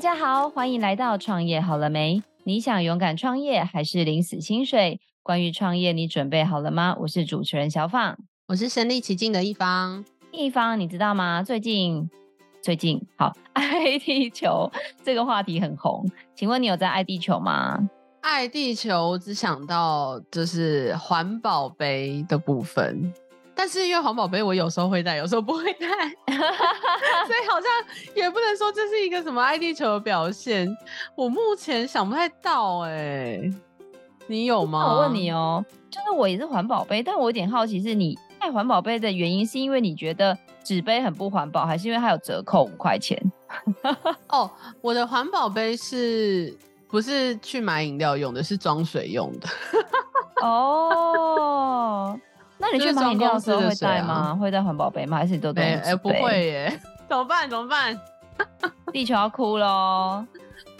[0.00, 2.22] 家好，欢迎来到创业好了没？
[2.44, 4.98] 你想勇敢创业还是领死薪水？
[5.22, 6.96] 关于创业，你准备好了吗？
[7.00, 8.16] 我是主持人小放，
[8.48, 10.02] 我是身历其境的一方。
[10.32, 11.42] 一方，你知道吗？
[11.42, 12.08] 最近，
[12.62, 14.72] 最近好， 爱地球
[15.04, 17.78] 这个话题很红，请问你有在爱地球吗？
[18.22, 23.12] 爱地球只想到就是环保杯的部分。
[23.60, 25.86] 但是因为环保杯，我有时候会带，有时候不会带，
[26.32, 27.70] 所以好像
[28.16, 30.66] 也不能说这是一个什么爱地球的表现。
[31.14, 33.38] 我目前想不太到，哎，
[34.26, 34.94] 你有吗？
[34.94, 43.22] 我问你哦，就是我也是环保杯，但我有点好奇，是你爱环保杯的原因，是因为你觉得纸杯很不环保，还是因为它有折扣五块钱？
[44.30, 46.56] 哦，我的环保杯是
[46.88, 48.42] 不是去买饮料用的？
[48.42, 49.46] 是装水用的。
[50.40, 52.18] 哦。
[52.60, 54.14] 那你去买饮料的时候会带吗？
[54.14, 55.16] 啊、会带环保杯吗？
[55.16, 55.62] 还是你都带？
[55.62, 57.48] 哎、欸，不会耶，怎么办？
[57.48, 57.98] 怎么办？
[58.92, 60.24] 地球要哭喽！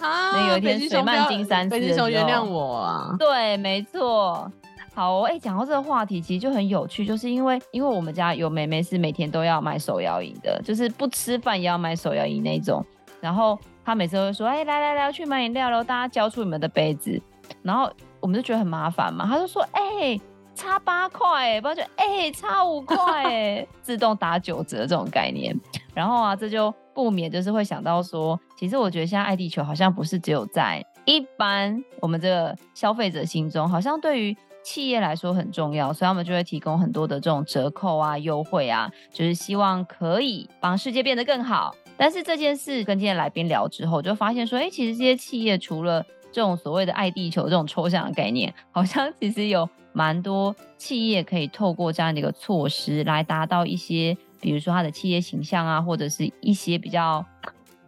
[0.01, 3.17] 啊，那有一天水漫金山寺，北极熊原谅我啊！
[3.19, 4.51] 对，没错。
[4.95, 12.85] 好，哎、欸，讲到这个话题，其实就很有趣，就是因为因为我们家有妹妹是每天都要买手摇饮的，就是不吃饭也要买手摇饮那种。
[13.21, 15.85] 然后她每次都会说：“哎、欸，来来来，去买饮料喽！
[15.85, 17.21] 大家交出你们的杯子。”
[17.63, 17.91] 然后
[18.21, 20.21] 我们就觉得很麻烦嘛，她就说：“哎、欸。”
[20.61, 25.59] 差八块哎，不要觉得哎，差五块哎， 自动打九折这种概念。
[25.95, 41.75] 然后啊，这就不免就是会想到说，其实我觉得现在爱地球好像不是只有在一般我们这个消费者心中，好像对于企业来说很重要，所以他们就会提供很多的这种折扣啊、优惠啊，就是希望可以帮世界变得更好。
[41.97, 49.69] 但是这件事跟今天来宾聊之后，就发现说，哎，其实这些企业除了这种所谓的爱地球这种抽象的概念，好像其实有。
[49.93, 57.27] 蛮多企业可以透过这样的一个措施来达到一些，比如说它的企业形象啊，或者是一些比较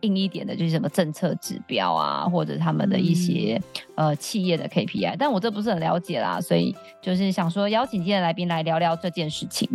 [0.01, 3.57] 硬一点的，就是什么政策指标啊，或者他们的一些、
[3.95, 5.15] 嗯、呃企业的 KPI。
[5.17, 9.71] 但我这不是很了解啦，所以就是想说邀请今天的来宾来聊聊这件事情。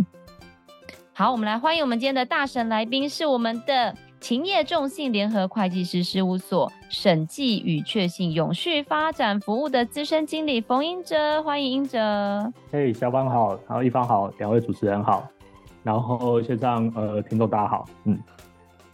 [1.14, 3.96] 好，我们来欢迎我们今天的大神来宾，是我们的。
[4.20, 12.52] 勤业众信联合会计师事务所审计与确信永续发展服务的资深经理冯英哲，欢迎英哲。
[12.72, 15.28] 嘿，小芳好，然后一方好，两位主持人好，
[15.84, 18.18] 然后线上呃听众大家好，嗯，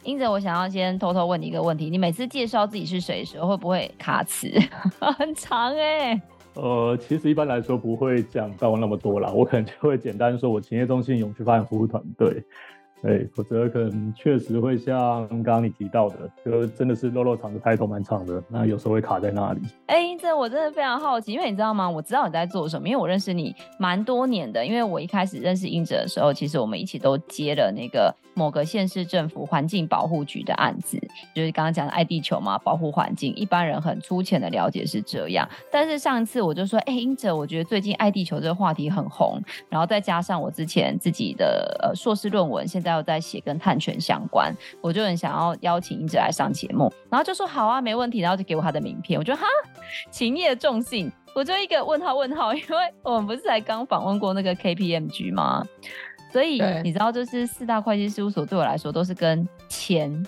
[0.03, 4.51] 英哲，我想要先偷偷问你一个问题，你每次介绍自己是谁的时候，会不会卡词？
[5.17, 6.21] 很长哎、欸。
[6.55, 12.43] 呃，其实一般来说不会讲到那么多啦，我可能就会简单说，我勤业众信永续发展服务团队。
[13.03, 16.15] 对，否则可能确实会像刚刚你提到的，
[16.45, 19.59] 就真的是肉肉长的开头蛮长的，那有时候会卡在那里。
[19.87, 21.89] 哎、欸，这我真的非常好奇，因为你知道吗？
[21.89, 24.65] 我知道你在做什么，因为我认识你蛮多年的。
[24.65, 30.97] 因为我一开始认识英哲的时候，其实我们一起都接了那个某个县市政府环境保护局的案子，
[31.35, 33.35] 就是刚刚讲的爱地球嘛，保护环境。
[33.35, 39.37] 一般人很粗浅的了解是这样，但是上一次我就说，哎、英哲，我觉得最近爱地球这个话题很红，
[39.67, 42.92] 然后再加上我之前自己的呃硕士论文，现在。
[42.93, 49.43] 要在写跟碳权相关，我就很想要邀请英哲来上节目，然后就说好啊，没问题，然后就给我他的名片，我就哈，
[50.11, 55.63] 勤业重信，我就一个问号问号， 因为我们不是才刚访问过那个 KPMG 吗？
[56.31, 60.25] 所以你知道，就是四大会计事务所对我来说都是跟钱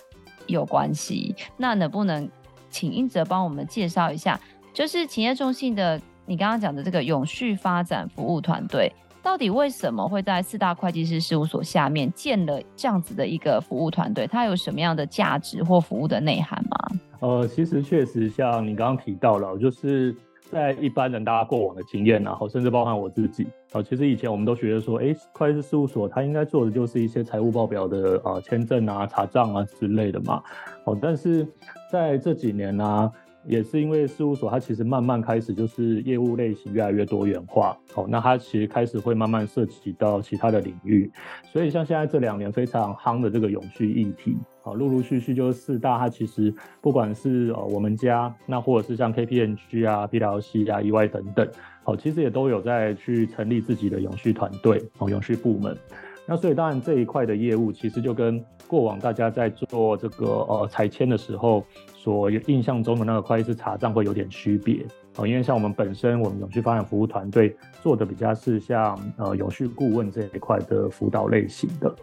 [0.48, 2.30] 有关系，那能不能
[2.70, 4.40] 请英哲帮我们介绍一下，
[4.74, 8.92] 就是勤业重信的你刚刚讲的这个永续发展服务团队？
[9.26, 14.28] 到底为什么会在四大会计师事务所下面建了这样子的一个服务团队？
[14.28, 17.00] 它有什么样的价值或服务的内涵吗？
[17.22, 20.16] 呃，其实确实像你刚刚提到了，就是
[20.52, 30.40] 在一般人大家过往的经验，然后甚至包含我自己，啊，其实以前我们都觉得说，哎，会计师事务所它应该做的就是一些财务报表的啊签证啊、查账啊之类的嘛。
[30.84, 31.48] 哦，但是
[31.92, 33.12] 在这几年呢、
[33.48, 41.10] 也是因为事务所它其实慢慢开始就是业务类型越来越多元化，哦，那它其实开始会慢慢涉及到其他的领域，
[41.44, 51.48] 所以像现在这两年非常夯的这个永续议题，啊，陆陆续续就是四大，它其实不管是呃我们家，那或者是像 KPMG 啊、PLC 啊、EY 等等，
[51.84, 55.78] 哦，其实也都有在去成立自己的永续团队，哦，永续部门。
[56.28, 61.64] 那所以当然这一块的业务其实就跟过往大家在做这个呃财签的时候
[61.94, 64.84] 所印象中的那个会计师查账会有点区别
[65.18, 71.96] 哦，因为像我们本身我们永续发展服务团队做的比较是像呃永续顾问这一块的辅导类型的。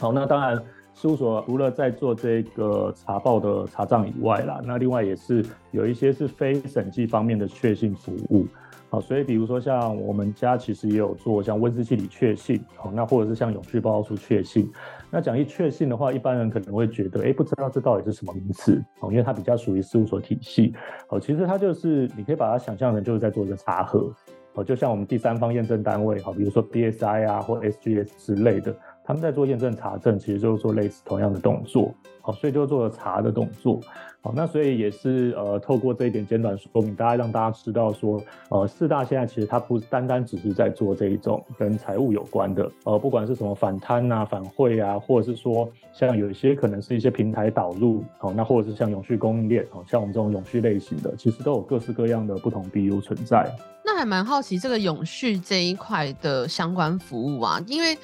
[0.00, 0.60] 好，那当然
[0.92, 8.44] 事务所除了在做这个查报的查账以外啦，那另外也是有一些是非审计方面的确信服务。
[8.96, 14.72] 好，所以比如说像我们家其实也有做像温室气体确信，好，那或者是像永续报告书确信。
[15.10, 20.74] 那讲一确信的话，一般人可能会觉得，哎，不知道这到底是什么名词哦，因为它比较属于事务所体系。
[21.08, 24.10] 哦，其实它就是你可以把它想象成就是在做一个查核，
[24.54, 28.74] 哦，就像我们第三方验证单位，好，比如说 BSI 啊或 SGS 之类的。
[29.06, 33.80] 他们在做验证查证，其实就是做类似同样的动作，好，所以就做了查的动作，
[34.20, 53.48] 好，那所以也是呃，透过这一点简短说明，大家让大家知道说，呃，四大现在其实它不单单只是在做这一种跟财务有关的，呃，不管是什么反贪啊、反贿啊，或者是说像有一些可能是一些平台导入，好，那或者是像永续供应链，好，像我们这种永续类型的，其实都有各式各样的不同 BU 存在。
[53.84, 57.96] 那还蛮好奇这个永续这一块的相关服务啊，因为。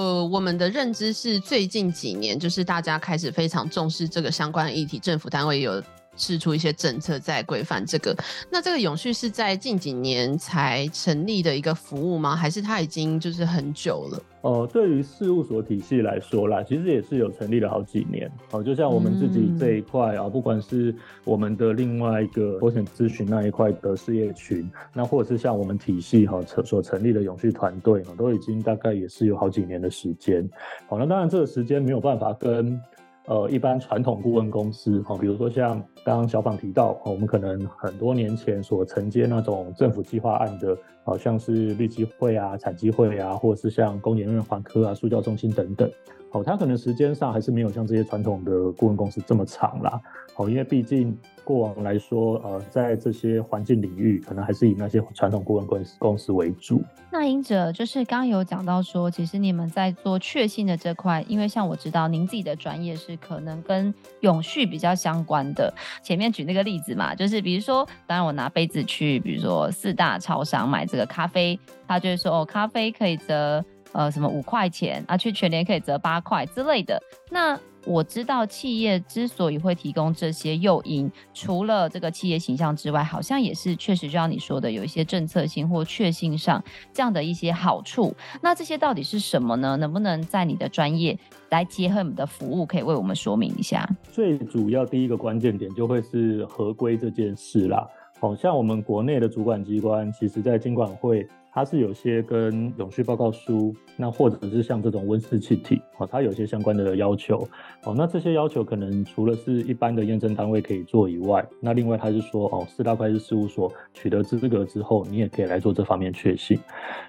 [0.00, 5.82] 呃，我们的认知是最近几年，就是大家开始非常重视这个相关议题，政府单位有
[6.20, 8.14] 释出一些政策在规范这个。
[8.50, 12.36] 那这个永续是在近几年才成立的一个服务吗？
[12.36, 14.22] 还是它已经就是很久了？
[14.42, 18.26] 哦、呃，对于事务所体系来说啦，其实也是有成立了好几年。
[18.50, 20.94] 哦、呃，就像我们自己这一块啊，嗯、不管是
[21.24, 30.48] 我们的另外一个保险咨询那一块的事业群，那或者是像我们体系哈成所成立的永续团队，都已经大概也是有好几年的时间。
[30.88, 32.80] 好，那当然这个时间没有办法跟。
[33.30, 45.88] 呃，一般传统顾问公司，哈，比如说像刚刚小访提到，我们可能很多年前所承接那种政府计划案的，好像是绿基会啊、产基会啊，或者是像工研院环科啊、塑教中心等等。
[46.32, 50.00] 好，它可能时间上还是没有像这些传统的顾问公司这么长啦。
[50.32, 56.80] 好，因为毕竟过往来说，呃，在这些环境领域，可能还是以那些传统顾问公司公司为主。
[57.10, 65.74] 那英哲就是刚刚有讲到说，其实你们在做确信的这块，因为像我知道您自己的专业是可能跟永续比较相关的。
[66.00, 73.62] 前面举那个例子嘛，就是比如说，当然我拿杯子去，比如说四大超商买这个咖啡，他就会说哦，咖啡可以折。
[73.92, 75.16] 呃，什么五块钱啊？
[75.16, 77.00] 去全联可以折八块之类的。
[77.30, 88.14] 那我知道企业之所以会提供这些诱因，除了这个企业形象之外，好像也是确实就像你说的，有一些政策性或确信上这样的一些好处。
[88.42, 89.76] 那这些到底是什么呢？
[89.76, 93.88] 能不能在你的专业来结合你的服务，可以为我们说明一下？
[94.12, 97.88] 最主要第一个关键点就会是合规这件事啦。
[98.20, 101.26] 好像我们国内的主管机关，其实在金管会。
[101.52, 107.46] 它是有些跟永续报告书，那或者是像这种温室气体，哦，它有些相关的要求，
[107.84, 116.58] 哦，那这些要求可能除了是一般的验证单位可以做以外，那另外它是说，哦，四大会计事务所取得资格之后，你也可以来做这方面确信，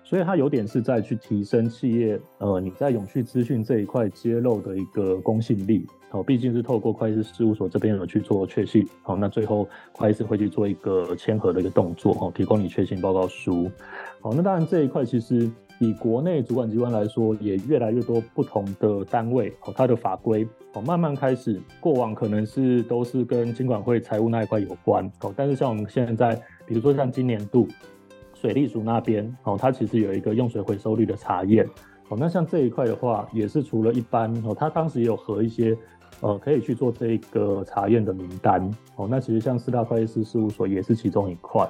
[0.04, 5.86] 所以它有点是在去提升企业，呃，你在永续资讯这一块揭露的一个公信力。
[6.12, 13.72] 哦，毕竟是透过会计师事务所这边有去做确信，好，那最后会计师会去做一个签核的一个动作，哦，提供你确信报告书，
[14.20, 15.50] 好，那当然这一块其实
[15.80, 26.36] 以国内主管机关来说，也越来越多不同的单位，哦，它的法规，哦，慢慢开始，过往可能是都是跟金管会财务那一块有关，哦，但是像我们现在，
[26.66, 27.70] 比如说像今年度
[28.34, 31.66] 水利署那边，哦，它其实有一个用水回收率的查验，
[32.10, 35.78] 哦，那像这一块的话，也是除了一般，哦，它当时也有和一些。
[36.22, 39.08] 呃，可以去做这个查验的名单哦。
[39.10, 41.70] 那其实像四大会计师事务所也是其中一块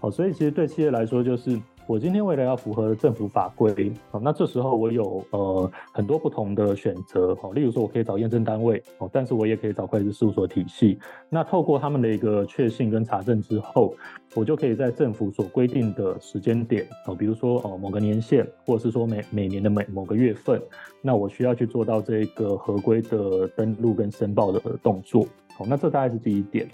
[0.00, 0.10] 哦。
[0.10, 1.58] 所以其实对企业来说，就是。
[1.86, 10.98] 我今天为了要符合政府法规，好，那这时候我有呃很多不同的选择，哦，例如说我可以找验证单位，哦，但是我也可以找会计事务所体系。
[11.28, 13.94] 那透过他们的一个确信跟查证之后，
[14.34, 20.62] 我就可以在政府所规定的时间点，哦，比如说哦某个年限，或者是说每每年的每某个月份，
[21.02, 26.66] 那我需要去做到这个合规的登录跟申报的动作，好，那这大概是第一点。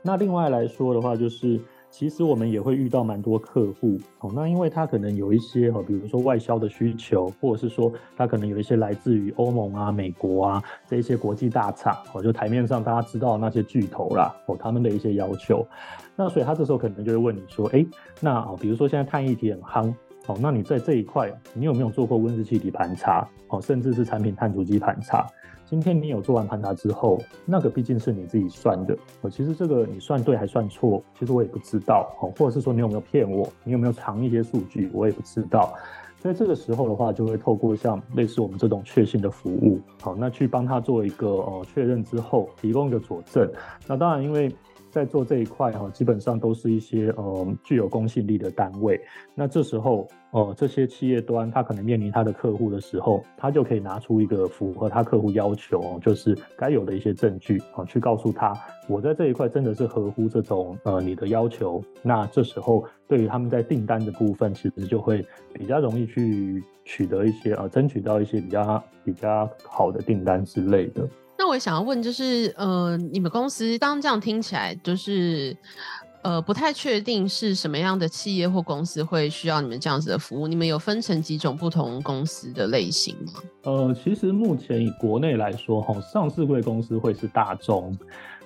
[0.00, 1.60] 那另外来说的话，就是。
[1.90, 15.66] 其实我们也会遇到蛮多客户，哦，那因为他可能有一些哦比如说外销的需求，或者是说他可能有一些来自于欧盟啊、美国啊这一些国际大厂，哦，就台面上大家知道那些巨头啦，哦，他们的一些要求，
[16.14, 17.84] 那所以他这时候可能就会问你说，哎，
[18.20, 19.94] 那啊，比如说现在碳议题很夯，
[20.26, 25.26] 哦，那你在这一块，你有没有做过温室气体盘查，哦，甚至是产品碳足迹盘查？
[25.68, 35.74] 今天你有做完盘查之后，那个毕竟是你自己算的，哦，其实这个你算对还算错，其实我也不知道，哦，或者是说你有没有骗我，你有没有藏一些数据，我也不知道，
[36.18, 43.46] 在这个时候的话，就会透过像类似我们这种确信的服务，好，那去帮他做一个呃确认之后，提供一个佐证。
[43.86, 44.50] 那当然，因为
[44.98, 49.00] 在做这一块哈，基本上都是一些呃具有公信力的单位。
[49.32, 58.52] 那这时候，呃，这些企业端他可能面临他的客户的时候，他就可以拿出一个符合他客户要求，就是该有的一些证据啊，去告诉他，
[58.88, 61.80] 我在这一块真的是合乎这种呃你的要求。
[62.02, 65.24] 那这时候，对于他们在订单的部分，其实就会
[65.54, 71.08] 比较容易去取得一些呃，争取到一些比较比较好的订单之类的。
[71.48, 75.56] 我想要问，就是呃，你们公司当这样听起来，就是
[76.22, 80.46] 呃，不太确定是什么样的企业或公司会需要你们这样子的服务。
[80.46, 83.40] 你们有分成几种不同公司的类型吗？
[83.62, 87.96] 呃，其实目前以国内来说，哈，上市贵公司会是大宗。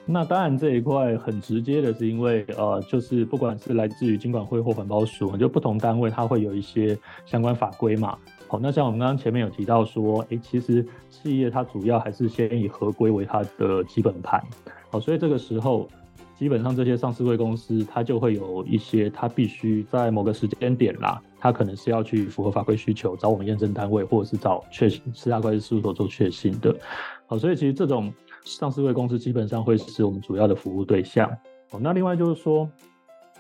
[0.05, 8.19] 那当然这一块很直接的是因为呃，就是不管是来自于金管会或环保署，就不同单位它会有一些相关法规嘛。
[8.53, 14.45] 好，那像我们刚刚前面有提到说，诶，其实企业它主要还是先以合规为它的基本盘。
[14.91, 15.89] 好，所以这个时候，
[16.37, 26.77] 基本上这些上市柜公司，它就会有一些，它必须在某个时间点啦，它可能是要去符合法规需求，找我们验证单位，或者是找确信四大会计事务所做确信的。
[27.25, 28.13] 好，所以其实这种
[28.45, 31.27] 上市柜公司基本上会是我们主要的服务对象。
[31.71, 32.69] 好，那另外就是说。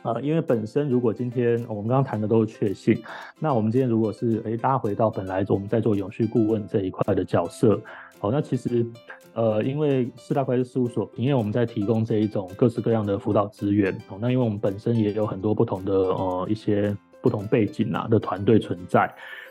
[0.03, 3.01] 呃，因为本身如果今天我们刚刚谈的都是确信，
[3.39, 7.81] 那我们今天如果是诶拉回到本来我们在做永续顾问这一块的角色，
[8.19, 8.85] 好，那其实
[9.35, 19.09] 呃，因为四大会计事务所，因为我们在提供这一种各式各样的辅导资源，哦，那因为我们本身也有很多不同的呃一些不同背景啊的团队存在，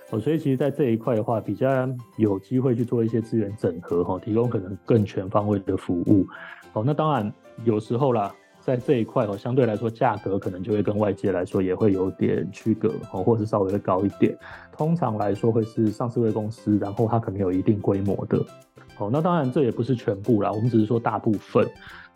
[0.10, 6.28] 哦，所以其实在这一块的话，比较有机会去做一些资源整合，哈，提供可能更全方位的服务，
[6.74, 7.32] 哦，那当然
[7.64, 8.36] 有时候啦。
[8.64, 14.38] 在这一块哦，相对来说价格可能就会跟外界来说也会有点区隔哦，或者是稍微会高一点。
[14.72, 18.38] 通常来说会是上市位公司，然后它可能有一定规模的。
[18.98, 21.68] 哦，那当然这也不是全部啦，我们只是说大部分。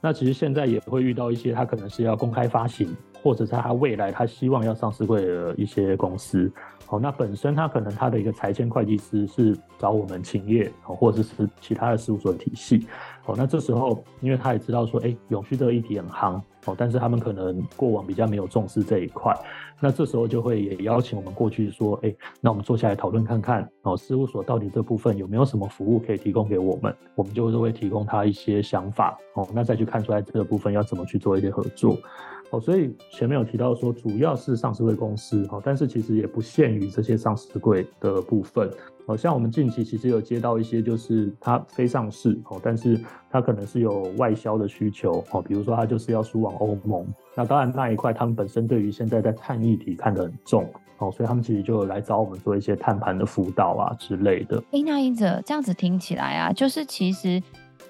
[0.01, 6.51] 那其实现在也会遇到一些，它可能是要公开发行，或者是他未来他希望要上市柜的一些公司。
[6.85, 12.85] 好，那本身他可能他的一个财签会计师是找我们勤业，或者是其他的事务所体系。
[13.23, 19.35] 好，那这时候因为他也知道说，哎，永续这个议题很夯，哦，但是他们可能过往比较没有重视这一块，
[19.81, 31.97] 那这时候就会也邀请我们过去说，哎，那我们坐下来讨论看看，哦，事务所到底这部分有没有什么服务可以提供给我们，我们就是会提供他一些想法，哦，那再去看出来这个部分要怎么去做一些合作。
[32.59, 38.69] 所以前面有提到说，主要是上市会公司，哦，但是其实也不限于这些上市会的部分。
[39.07, 47.05] 哦，像我们近期其实有接到一些，就是它非上市，哦，但是它可能是有外销的需求，哦，比如说它就是要输往欧盟。
[47.35, 54.57] 那当然那一块，他们本身对于现在在碳议题看得很重，哦，所以他们其实就来找我们做一些碳盘的辅导啊之类的。
[54.71, 57.41] 哎，那英哲这样子听起来啊，就是其实。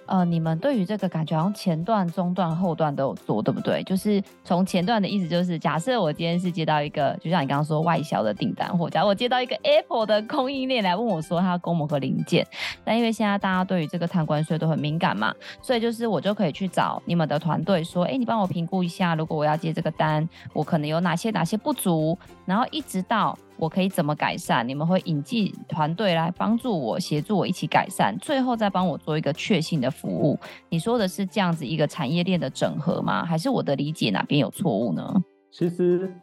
[0.07, 3.83] 呃，你们对于这个感觉好像前段、中段、后段都有做，对不对？
[3.83, 12.45] 就是从前段的意思就是，假设我今天是接到一个，就像你刚刚说外销的订单，或假如我接到一个 Apple 的供应链来问我说它要供某个零件，
[12.83, 23.37] 但因为现在大家对于这个碳关税都很敏感嘛，所以就是我就可以去找你们的团队说，哎，你帮我评估一下，如果我要接这个单，我可能有哪些哪些不足，然后一直到。
[23.57, 24.67] 我可以怎么改善？
[24.67, 30.37] 你们会引进团队来帮助我，协助我一起改善，最后再帮我做一个确信的服务。
[30.69, 33.23] 你说的是这样子一个产业链的整合吗？
[33.25, 35.23] 还是我的理解哪边有错误呢？
[35.51, 36.13] 其实，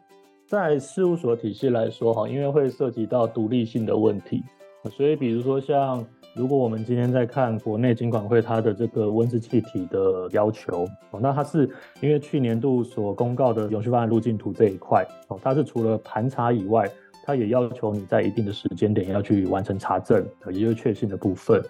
[0.47, 4.43] 在事务所体系来说，哈，因为会涉及到独立性的问题，
[4.95, 11.67] 所以比如说像如果我们今天在看国内金管会它的这个温室气体的要求，哦，那它是
[11.99, 16.87] 因为去年度所公告的永续发展路径图这一块，哦，它是除了盘查以外。
[17.25, 21.63] 他也要求你在一定的时间点要去完成查证，也就是确信的部分。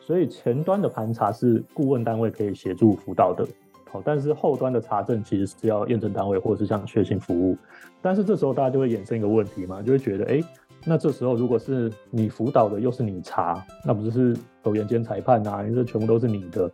[0.00, 3.44] 所以前端的盘查是顾问单位可以协助辅导的，
[3.90, 7.56] 好，但是后端的查证其实是要验证单位或者是像确信服务。
[8.00, 10.40] 但是这时候大家就会衍生一个问题嘛，就会觉得，哎，
[10.84, 15.62] 那这时候如果是你辅导的又是你查，那不就是球员兼裁判啊？
[15.62, 16.70] 因为这全部都是你的。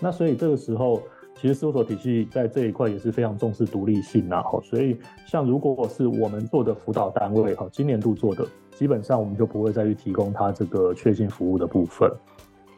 [0.00, 1.00] 那所以这个时候。
[1.38, 12.10] 其实事务所体系在这一块也是非常重视独立性呐，吼，所以像如果是我们做的辅导单位，哈，今年度做的，基本上我们就不会再去提供他这个确信服务的部分，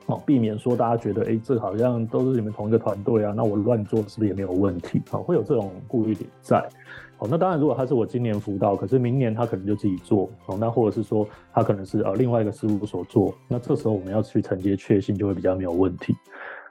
[0.06, 5.00] 哦，避免说大家觉得，哎，这好像都是你们同一个团队啊，那我乱做是不是也没有问题？
[5.12, 6.58] 啊，会有这种顾虑点在，
[7.18, 16.12] 哦，那当然，如果他是我今年辅导，可是明年他可能就自己做，哦，那或者是说他可能是呃另外一个事务所做，那这时候我们要去承接确信就会比较没有问题。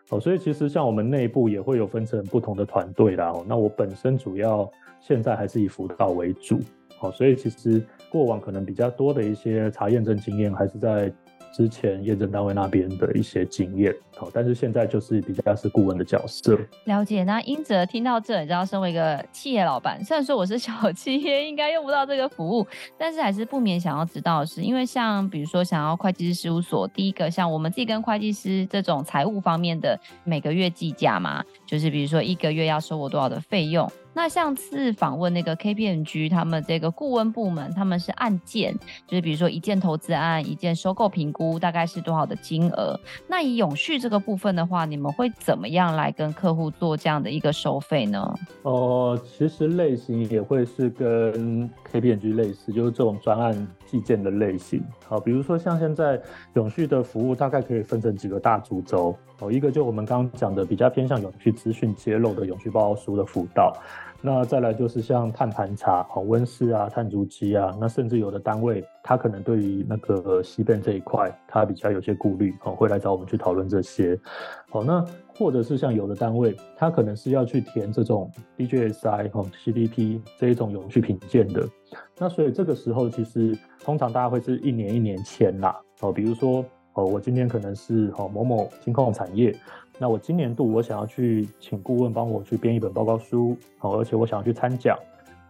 [0.10, 3.32] 哦，所以其实像我们内部也会有分成不同的团队啦。
[3.32, 4.70] 哦，那我本身主要
[5.02, 6.60] 现在还是以辅导为主。
[7.02, 11.14] 哦，所以其实过往可能比较多的一些查验证经验，还是在
[11.54, 16.58] 之前验证单位那边的一些经验，好，但是现在就是比较是顾问的角色。
[16.86, 17.24] 了解。
[17.24, 22.66] 那英哲听到这，你知道，身为一个企业老板，虽然说我是小企业，应该用不到这个服务，
[22.98, 33.90] 但是还是不免想要知道的是，因为像比如说想要会计师事务所，第一个像我们自己跟会计师这种财务方面的每个月计价嘛，就是比如说一个月要收我多少的费用。
[34.18, 38.74] 那上次访问那个 KPMG 他们这个顾问部门，他们是按件，
[39.06, 43.00] 就是比如说一件投资案、一件收购评估，大概是多少的金额？
[43.28, 48.34] 那以永续这个部分的话，你们会怎么样来跟客户做这样的一个收费呢？
[48.64, 54.84] 哦、其实类型也会是跟 KPMG 类似，就是这种专案计件的类型。
[55.08, 56.20] 好，比如说像现在
[56.56, 59.16] 永续的服务，大概可以分成几个大主轴。
[59.40, 63.72] 哦，一个就我们刚刚讲的比较偏向永续资讯揭露的永续报告书的辅导。
[64.20, 74.20] 那再来就是像碳盘查、哦温室啊、碳足迹啊，那甚至有的单位他可能对于那个西边这一块，他比较有些顾虑，哦会来找我们去讨论这些。
[74.70, 75.06] 好，那
[75.38, 81.66] 或者是像有的单位，他可能是要去填这种 DJSI 哦 CDP 这一种永续评鉴的。
[82.18, 85.80] 那所以这个时候其实通常大家会是一年一年签啦。
[86.02, 89.56] 哦，比如说哦我今天可能是哦某某金控产业。
[90.00, 94.98] 那我今年度我想要去请顾问帮我去编一本报告书，好，而且我想要去参奖，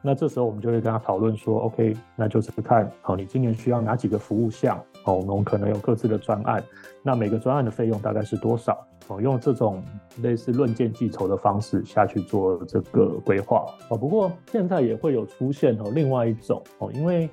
[0.02, 6.64] 那这时候我们就会跟他讨论说，OK，那就是看，好，你今年需要哪几个服务项，好，我们可能有各自的专案，
[7.04, 9.84] 那每个专案的费用大概是多少，哦，用这种
[10.22, 17.30] 类似论件计酬的方式下去做这个规划，哦，不过现在也会有出现哦，另外一种哦，因为。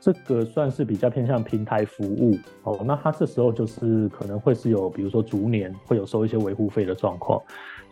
[0.00, 7.42] 这个算是比较偏向平台服务哦，那它这时候就是可能会是有，比如说逐年会有收一些维护费的状况。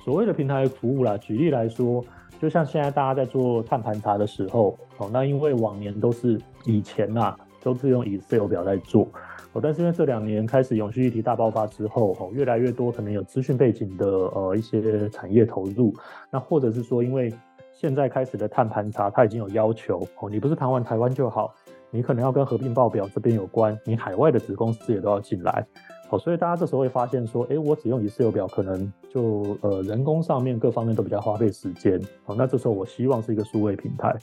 [0.04, 2.02] 所谓的平台服务啦，举例来说，
[2.40, 9.08] 就像现在大家在做碳盘查的时候，哦，那因为往年都是以前呐，都是用 Excel 表在做，
[9.52, 15.92] 哦，但是因为这两年开始永续议题大爆发之后，哦，越来越多可能有资讯背景的呃一些产业投入，
[16.30, 17.34] 那或者是说，因为
[17.72, 21.52] 现在开始的碳盘查它已经有要求，哦，你不是谈完台湾就好。
[21.90, 25.66] 你可能要跟合并报表这边有关，你海外的子公司也都要进来，
[26.08, 34.14] 好，所以大家这时候会发现说，哎，我只用 Excel 表，可能就呃人工上面各方面都比较花费时间，好，那这时候我希望是一个数位平台，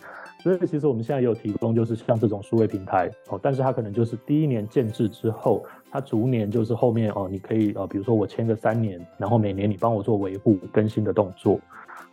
[0.42, 11.60] 所以其实我们现在也有提供，就是像这种数位平台，哦，但是它可能就是第一年建置之后，它逐年就是后面哦，你可以呃，比如说我签个三年，然后每年你帮我做维护更新的动作。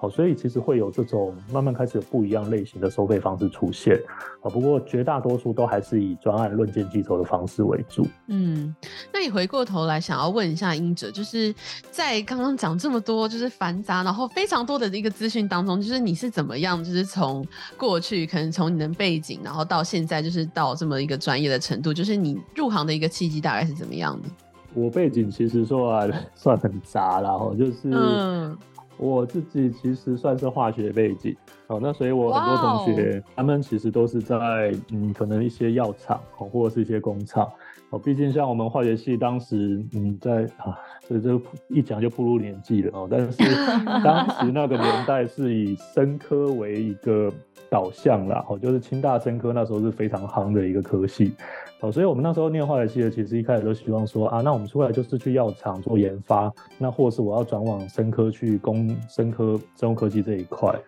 [0.00, 4.00] 好，所以其实会有这种慢慢开始有不一样类型的收费方式出现，
[4.40, 8.06] 啊，不过绝大多数都还是以专案论件计酬的方式为主。
[8.28, 8.74] 嗯，
[9.12, 11.54] 那你回过头来想要问一下英哲，就是
[11.90, 24.28] 在刚刚讲这么多就是繁杂然后非常多的一个资讯当中，就是你是怎么样，就是从过去可能从你的背景，然后到现在就是到这么一个专业的程度，就是你入行的一个契机大概是怎么样的？
[24.72, 28.56] 我背景其实说 算很杂，然后就是嗯。
[29.00, 31.34] 我自己其实算是化学背景，
[31.66, 37.50] 好，那所以我很多同学、他们其实都是在嗯，可能一些药厂哦，或者是一些工厂
[37.88, 37.98] 哦。
[37.98, 43.08] 毕竟像我们化学系当时嗯，在啊，所以这一讲就步入年纪了哦。
[43.10, 43.38] 但是
[44.04, 47.32] 当时那个年代是以生科为一个
[47.70, 51.32] 导向啦，哦，就是清大生科那时候是非常夯的一个科系。
[51.80, 60.78] 好，所以我们那时候念化学系的，其实一开始都希望说啊，那我们出来就是去药厂做研发，那或是我要转往生科去攻生科生物科技这一块。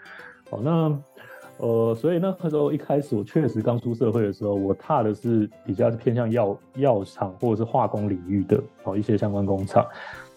[0.50, 0.94] 好，那
[1.57, 9.87] 呃，所以那个时候一开始我确实刚出社会的时候，我踏的是比较偏向药药厂或者是化工领域的哦一些相关工厂。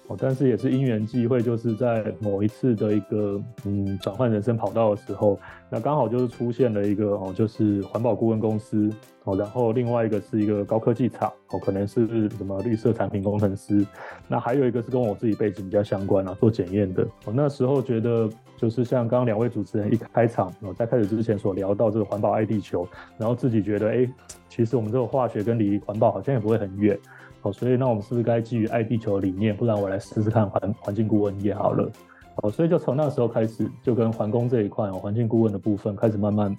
[0.08, 5.40] 哦，但是也是因缘际会，就是在某一次的一个嗯转换人生跑道的时候，
[5.70, 8.90] 那刚好就是出现了一个哦，就是环保顾问公司
[9.24, 13.84] 哦，然后另外一个是一个高科技厂哦，可能是什么绿色产品工程师，
[14.28, 17.08] 那还有一个是跟我自己背景比较相关啊，做检验的。
[17.26, 22.88] 我那时候觉得，就是像刚刚两位主持人一开场哦，在开始之前所聊到这个环保爱地球，
[23.18, 24.10] 然后自己觉得，哎，
[24.50, 26.98] 其实我们这个化学跟离环保好像也不会很远。
[27.42, 31.92] 哦，所以那我们是不是该基于爱地球的理念，不然我来试试看环环境顾问也好了。
[32.38, 36.56] 哦，所以就从那时候开始，就跟环工这一块哦，环境顾问的部分开始慢慢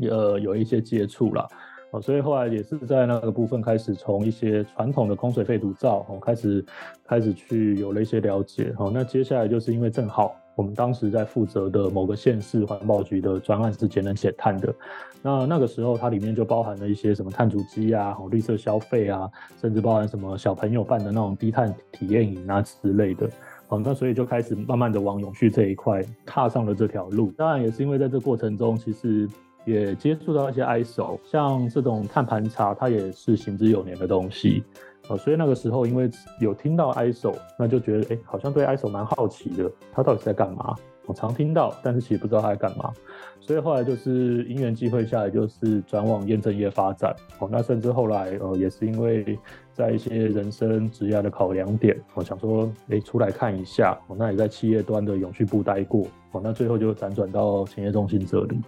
[0.00, 1.46] 呃有一些接触了。
[1.92, 6.64] 哦，所以后来也是在那个部分开始从一些传统的空水废毒灶哦开始
[7.06, 8.74] 开始去有了一些了解。
[8.76, 10.34] 哦，那接下来就是因为正好。
[10.58, 14.74] 我们当时在负责的某个县市环保局的专案是节能减碳的，
[15.22, 23.30] 那那个时候它里面就包含了一些什么碳足迹啊、绿色消费啊，甚至包含什么小朋友办的那种低碳体验营啊之类的。
[23.68, 27.30] 好，那所以就开始慢慢的往永续这一块踏上了这条路。
[27.36, 29.28] 当然也是因为在这过程中，其实
[29.64, 34.64] 也接触到一些 ISO，像这种碳盘查，它也是行之有年的东西。
[35.08, 40.74] 呃，所以那个时候因为有听到 ISO，那就觉得哎，好像对 ISO 蛮好奇的，他到底是在干嘛？
[41.06, 42.92] 我常听到，但是其实不知道他在干嘛。
[43.40, 47.16] 所以后来就是因缘机会下来，就是转往验证业发展。
[47.38, 49.38] 哦，那甚至后来呃，也是因为
[49.72, 53.98] 在一些人生职业的考量点，我想说，哎，出来看一下。
[54.08, 56.06] 哦，那也在企业端的永续部待过。
[56.32, 58.60] 哦，那最后就辗转到前业中心这里。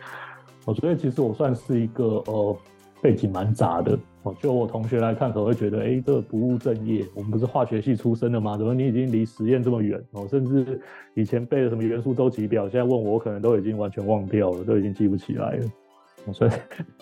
[0.65, 2.57] 哦，所以其实我算是一个呃。
[3.03, 7.05] 背景蛮杂的哦，就我同学来看，可能会觉得，哎、欸，这不务正业。
[7.15, 8.57] 我们不是化学系出身的吗？
[8.57, 10.27] 怎么你已经离实验这么远哦？
[10.29, 10.81] 甚至
[11.15, 15.67] 以前背的什么元素周期表，现在问我，我可能都已经完全忘掉了，都已经记不起来了。
[16.35, 16.51] 所以，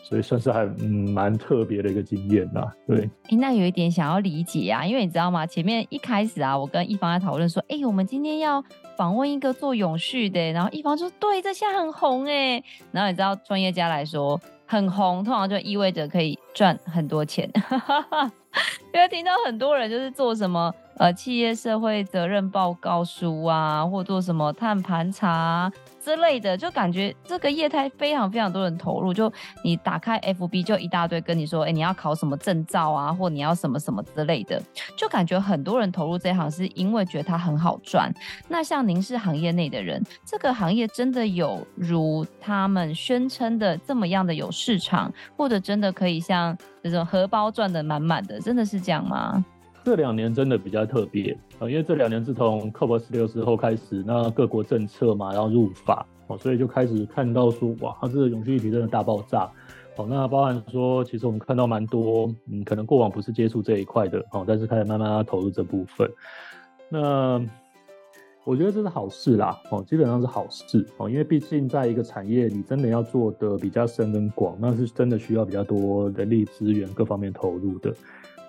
[0.05, 2.73] 所以算是还嗯蛮特别的一个经验啦。
[2.87, 5.45] 对，那有一点想要理解啊，因为你知道吗？
[5.45, 8.63] 前面一开始啊，我跟一方在讨论说，哎、我们今天要
[8.97, 12.63] 访问一个做永续的，然后一方说，对，这现在很红哎。
[12.93, 17.50] 然后你知道，专业家来说，很红，通常就意味着可以赚很多钱。
[18.92, 25.72] 因为听到很多人就是做什么呃企业社会责任报告书啊，或做什么碳盘查。
[26.09, 29.12] 之类的，就感觉这个业态非常非常多人投入。
[29.12, 29.31] 就
[29.62, 34.59] 你打开 FB，就一大堆跟你说，哎、你要考什么证照啊，或你要什么什么之类的，
[34.97, 38.11] 就感觉很多人投入这行是因为觉得它很好赚。
[38.49, 49.44] 那像您是行业内的人，这个行业真的有如他们宣称的这么样的有市场，或者真的可以像这种荷包赚得满满的，真的是这样吗？
[49.85, 59.51] 这两年真的比较特别啊，因为这两年自从 COP 十六之后开始，那各国政策嘛，然后入法哦，所以就开始看到说，哇，它这个永续议题真的大爆炸
[59.97, 60.07] 哦。
[60.09, 66.11] 那包含说，其实我们看到蛮多，嗯，可能过往不是接触这一块的哦，但是开始慢慢投入这部分。
[66.91, 67.43] 那
[68.45, 77.95] 我觉得这是好事啦哦，基本上是好事哦，因为毕竟在一个产业，你真的要做的比较深跟广，那是真的需要比较多人力资源各方面投入的。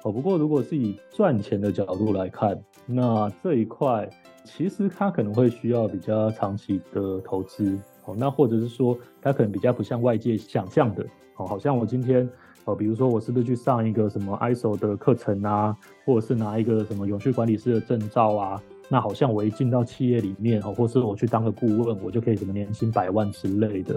[0.03, 4.09] 哦，不过如果是以赚钱的角度来看，那这一块
[4.45, 7.77] 其实它可能会需要比较长期的投资。
[8.05, 11.05] 哦，那或者是说，它可能比较不像外界想象的。
[11.35, 12.27] 哦，好像我今天，
[12.65, 23.95] 哦，比如说我是不是去上一个什么 ISO 的课程啊，或者是拿一个什么永续管理师的证照啊，那好像我一进到企业里面，哦，或是我去当个顾问，我就可以什么年薪百万之类的。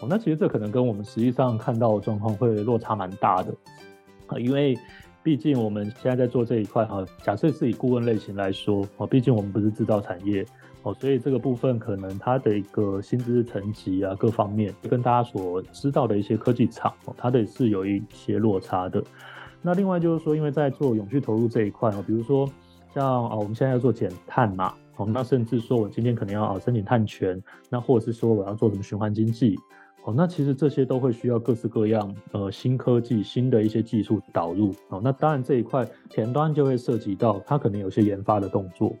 [0.00, 3.54] 哦，那其实这可能跟我们实际上看到的状况会落差蛮大的。
[4.26, 4.76] 啊，因为
[5.24, 10.44] 毕竟我们现在在做这一块哈，假设是以顾问类型来说哦，毕竟我们不是制造产业
[10.82, 19.02] 哦，所以这个部分可能它的一个薪资层级啊，各方面跟大家所知道的一些科技厂，它的是有一些落差的。
[19.62, 22.46] 那另外就是说，因为在做永续投入这一块哦，比如说
[22.94, 29.58] 像啊，我们现在要做减碳嘛，哦，那甚至说我今天可能要啊申请碳权，那或者是说我要做什么循环经济。
[30.04, 34.74] 哦，那其实这些都会需要各式各样呃新科技、新的一些技术导入。
[34.90, 38.94] 哦，那当然这一块前端就会涉及到它可能有些研发的动作。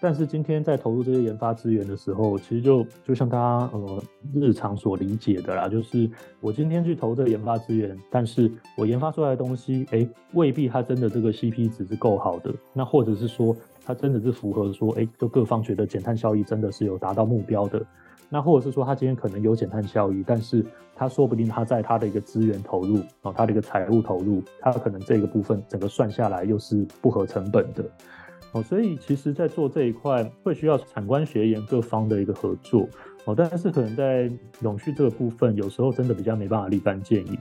[0.00, 6.08] 但是今天在投入这些研发资源的时候，其实就就像大家呃日常所理解的啦，就是
[6.40, 12.52] 我今天去投这个研发资源，但是我研发出来的东西，哎，未必它真的这个 CP 值是够好的。
[12.72, 17.84] 那或者是说它真的是符合说，哎，就各方觉得减碳效益真的是有达到目标的。
[18.30, 20.64] 那或者是说，他今天可能有减碳效益，但是
[20.94, 27.82] 他说不定他在他的一个资源投入，啊，他的一个财务投入，他可能这个部分整个算下来又是不合成本的，
[28.52, 32.86] 哦，所以其实在做这一块会需要产官学研各方的一个合作，
[33.24, 37.38] 哦，但是可能在永续这个部分，有时候真的比较没办法立竿见影，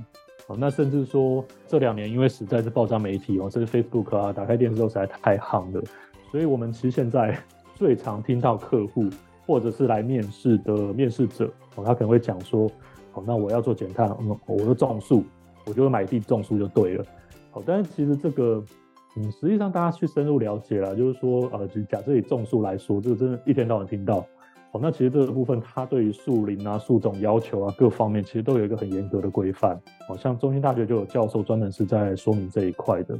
[0.47, 5.84] 哦，那甚至说这两年因为实在是爆炸媒体哦，这个 Facebook 啊，打开电视都实在太夯了，
[6.32, 7.38] 所以我们其实现在
[7.76, 9.10] 最常听到客户。
[9.48, 12.70] 或者是来面试的面试者，哦，他可能会讲说，
[13.14, 15.24] 哦，那我要做减碳，嗯，我就种树，
[15.66, 17.06] 我就买地种树就对了，
[17.50, 18.62] 好，但是其实这个，
[19.16, 24.18] 嗯，实际上大家去深入了解了，就是说，呃，就假设以种树来说，这个真的一天到晚听到，
[24.74, 29.80] 哦，那其实这个部分它对于树林啊、树种要求啊各方面，其实都有一个很严格的规范，
[30.10, 33.18] 好像中兴大学就有教授专门是在说明这一块的。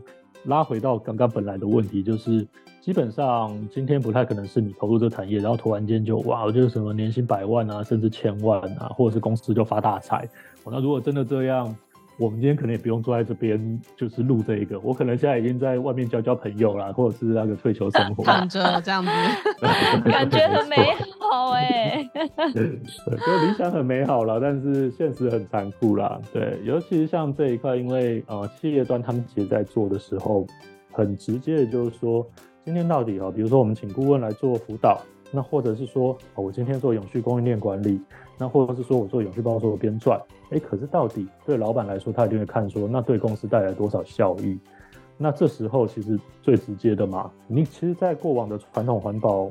[0.48, 2.48] 拉回到刚刚本来的问题，就是
[2.82, 10.28] 基本上今天不太可能是你投入这个产业，然后突然间就哇，就是什么年薪百万啊，甚至千万啊，或者是公司就发大财。
[10.70, 11.74] 那如果真的这样，
[12.19, 14.80] 我们今天可能也不用坐在这边，就是录这一个。
[14.80, 19.12] 我可能现在已经在外面交交朋友啦，或者是那个退休生活，躺着这样子，
[20.10, 20.75] 感觉很美
[21.19, 22.10] 好哎。
[22.53, 22.80] 对，
[23.25, 26.19] 就理想很美好啦，但是现实很残酷啦。
[26.34, 30.47] 对，尤其是像这一块，因为呃，企业端他们其实在做的时候，
[30.91, 32.25] 很直接的就是说，
[32.65, 34.99] 今天到底啊，比如说我们请顾问来做辅导。
[35.30, 37.99] 那或者是说，我今天做永续供应链管理，
[38.38, 40.17] 那或者是说我做永续报酬的编撰，
[40.50, 44.58] 哎，可是到底对老板来说，他一定会看说，那对公司带来多少效益？
[45.20, 49.50] 那这时候其实最直接的嘛，你其实，在过往的传统环保，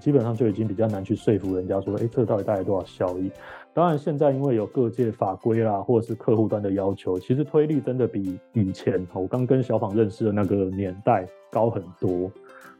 [0.00, 3.30] 基本上就已经比较难去说服人家说，哎，这到底带来多少效益？
[3.72, 12.28] 当然，现在因为有各界法规啦，或者是客户端的要求，其实推力真的比以前我刚跟小访认识的那个年代高很多。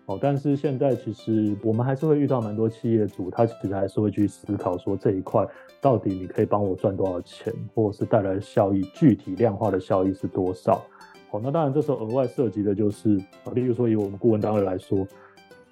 [0.07, 5.47] 哦，但是现在其实我们还是会遇到蛮多企业主，他其实还是会去思考说，这一块
[5.81, 10.85] 到底你可以帮我赚多少钱，或者是带来的效益，具体量化的效益是多少？
[11.31, 13.17] 哦，那当然这时候额外涉及的就是，
[13.55, 15.07] 例如说以我们顾问单位来说，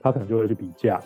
[0.01, 0.99] 他可能就会去比价，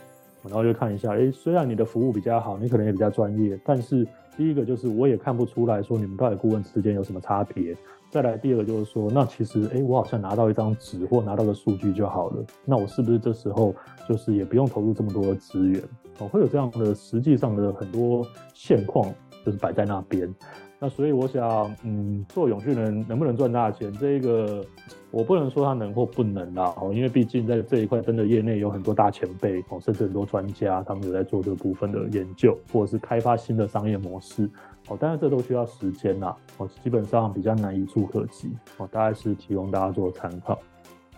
[0.44, 7.76] 然后就看一下，诶，虽然你的服务比较好，你可能也比较专业，但是第一个就是我也看不出来说你们到底顾问之间有什么差别。
[8.16, 12.42] 再来第二个就是说，那其实哎，我好像拿到一张纸或拿到个数据就好了。
[12.64, 13.74] 那我是不是这时候
[14.08, 15.82] 就是也不用投入这么多的资源？
[16.18, 19.12] 哦，会有这样的实际上的很多现况，
[19.44, 20.34] 就是摆在那边。
[20.78, 24.64] 那所以我想，嗯，做永续能能不能赚大钱，这一个
[25.10, 26.74] 我不能说他能或不能啦。
[26.80, 34.48] 哦，因为毕竟在这一块，真的业内有很多大前辈哦，甚至很多专家，他们有在做这个部分的研究，或者是开发新的商业模式。
[34.88, 36.36] 哦，当然这都需要时间啦。
[36.58, 38.50] 哦，基本上比较难一触可及。
[38.76, 40.58] 哦，大概是提供大家做参考。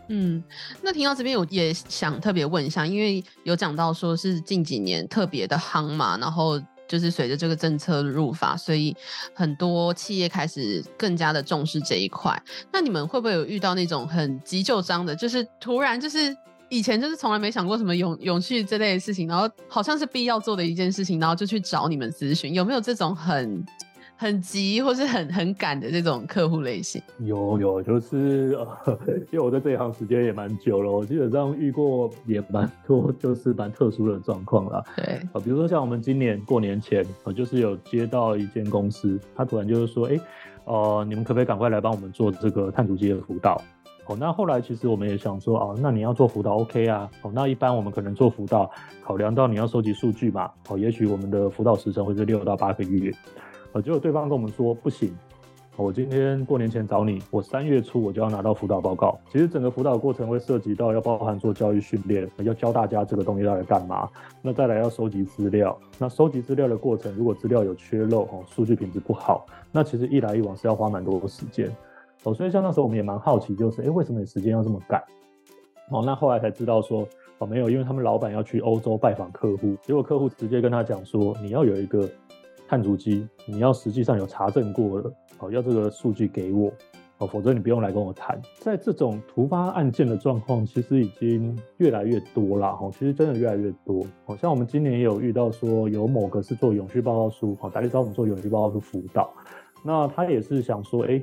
[0.09, 0.43] 嗯，
[0.83, 6.61] 那听到这边，我也想特别问一下，因为有讲到说是近几年特别的夯嘛，然后。
[6.89, 8.97] 就是随着这个政策入法，所以
[9.35, 12.43] 很多企业开始更加的重视这一块。
[12.73, 16.35] 那你们会不会有遇到那种很急就章的，就是突然就是
[16.69, 23.65] 以前就是从来没想过什么永永续这类的事情，然后好像是必要做的一件事情，然后就去找你们咨询，有没有这种很？
[24.21, 28.99] 很急或是很很赶的这种客户类型，有有，就是呃，
[29.31, 34.83] 因为我在这一行时间也蛮久了，我基本上遇过也蛮多，就是蛮特殊的状况啦。
[34.97, 40.21] 对啊，比如说像我们今年过年前，我就是有接到一间公司，他突然就是说，哎、欸，
[40.65, 43.63] 呃，你们可不可以赶快来帮我们做这个碳足迹的辅导？
[44.09, 47.09] 哦，那后来其实我们也想说，哦，那你要做辅导 OK 啊？
[47.21, 48.71] 哦，那一般我们可能做辅导，
[49.05, 53.12] 考量到你要收集数据嘛，哦，也许我们的辅导时程会是六到八个月。
[53.73, 55.14] 呃，结果对方跟我们说不行，
[55.77, 59.18] 我今天过年前找你，我三月初我就要拿到辅导报告。
[59.31, 64.09] 其实整个辅导过程会涉及到要包含做教育训练，要教大家这个东西到底干嘛。
[64.40, 71.71] 那再来要收集资料，那收集资料的过程如果资料有缺漏哦，数据品质不好，那其实一来一往是要花蛮多时间。
[72.25, 75.03] 哦，所以像那时候我们也蛮好奇，就是哎，为什么你时间要这么赶？
[75.91, 77.07] 哦，那后来才知道说
[77.39, 82.09] 哦，没有，因为他们老板要去欧洲拜访客户，结果客户直接跟他讲说，你要有一个。
[82.71, 86.71] 碳足迹，你要实际上有查证过了，哦，要这个数据给我，
[87.17, 88.39] 哦，否则你不用来跟我谈。
[88.59, 94.05] 在这种突发案件的状况，其实已经越来越多了，哦，其实真的越来越多。
[94.27, 99.33] 好像我们今年也有遇到说，有某个是做永续报告书，哦，打来找我们做永续报告书辅导，
[99.88, 101.18] 那他也是想说，哎，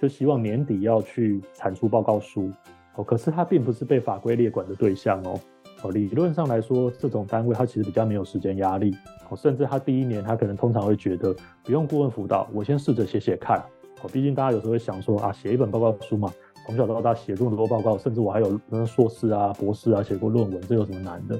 [0.00, 2.48] 就希望年底要去产出报告书，
[2.94, 5.40] 哦，可是他并不是被法规列管的对象哦。
[5.82, 8.94] 哦理论上来说，这种单位他其实比较没有时间压力，
[9.28, 13.58] 哦甚至他第一年他可能通常会觉得不用顾问辅导，我先试着写写看。
[14.00, 16.32] 哦，毕竟大家有时候会想说啊，写一本报告书嘛，
[16.66, 21.36] 从小到大写这么多报告，甚至我还有硕士啊、博士啊写过论文，这有什么难的？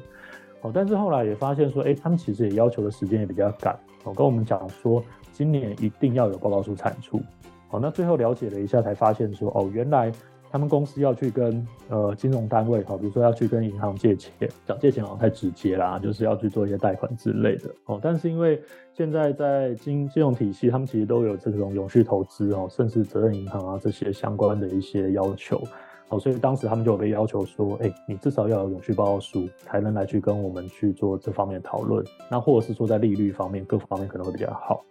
[0.63, 3.79] 哦，但是后来也发现说，哎，他们其实也要求的时间也比较赶。
[4.03, 5.03] 哦，跟我们讲说，
[5.35, 7.21] 今年一定要有报告书产出。
[7.69, 10.11] 好，那最后了解了一下，才发现说，哦，原来。
[10.55, 17.99] 他们公司要去跟呃金融单位，好，比如说要去跟银行借钱，讲借钱好像太直接啦，就是要去做一些贷款之类的哦。
[18.01, 25.61] 但是因为现在在金金融体系，他们其实都有这种永续投资哦，甚至责任银行啊这些相关的一些要求，
[26.09, 32.07] 哦，所以当时他们就有被要求说，哎，你至少要有永续报告书，才能来去跟我们去做这方面讨论。
[32.31, 34.85] 那或者是说在利率方面，各方面可能会比较好。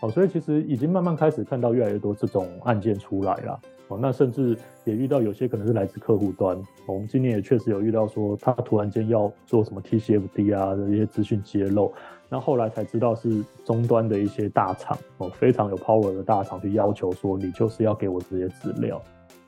[0.00, 3.60] 哦，所以其实已经慢慢开始看到越来越多这种案件出来了。
[3.88, 6.56] 哦，那甚至也遇到有些可能是来自客户端。
[6.86, 11.92] 哦我们今年也确实有遇到说，他突然间要做什么 TCFD 啊的一些资讯揭露，
[12.28, 19.00] 那后来才知道是终端的一些大厂哦，非常有 power 的大厂去要求说，你就是要给我这些资料。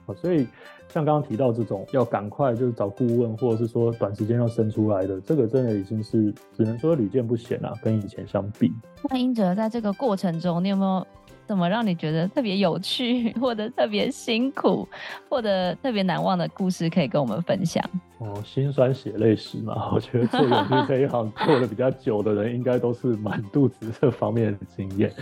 [0.06, 0.46] 哦所以
[0.90, 8.72] 像刚刚提到这种要赶快就是找顾问，或者是说短时间要生出来的，这个真的已经是只能说屡见不鲜了，跟以前相比。
[9.10, 11.06] 那英哲在这个过程中，你有没有
[11.46, 14.88] 怎么让你觉得特别有趣， 或者特别辛苦，
[15.28, 17.84] 或者特别难忘的故事可以跟我们分享？
[18.18, 25.12] 哦，心酸血泪史嘛， 我觉得做永续这一行做的比较久的人，应该都是满肚子这方面的经验。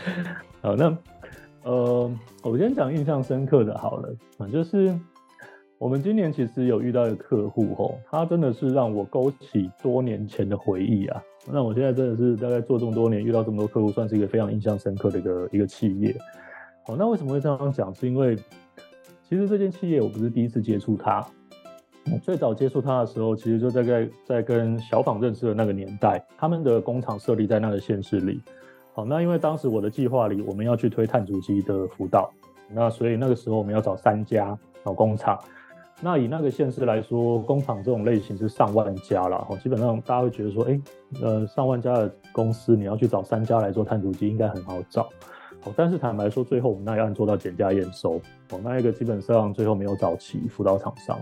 [0.62, 0.96] 好，那。
[1.62, 2.08] 呃，
[2.44, 4.96] 我先讲印象深刻的好了啊，就是
[5.78, 11.22] 我们今年其实有遇到一个客户吼，他真的是让我勾起多年前的回忆啊。
[11.52, 16.16] 那我现在真的是大概做这么多年，遇到这么多客户，算是一个非常印象深刻的一个一个企业。
[16.86, 17.94] 好，那为什么会这样讲？
[17.94, 18.34] 是因为
[19.28, 21.22] 其实这间企业我不是第一次接触它，
[22.22, 28.40] 最早接触它的时候，其实就在在在跟小访认识的那个年代，他们的工厂设立在那个县市里。
[28.94, 32.32] 好，那因为当时我的计划里，我们要去推碳足迹的辅导，
[32.72, 35.38] 那所以那个时候我们要找三家找工厂。
[36.00, 39.46] 那以那个县市来说，工厂这种类型是上万家了。
[39.62, 40.80] 基本上大家会觉得说，哎，
[41.22, 45.08] 呃，上万家的公司，你要去找三家来做碳足迹，应该很好找。
[45.64, 51.18] 哦但是坦白说，最后我们那一案做到减价验收，哦，那一个基本上最后没有找齐辅导厂商。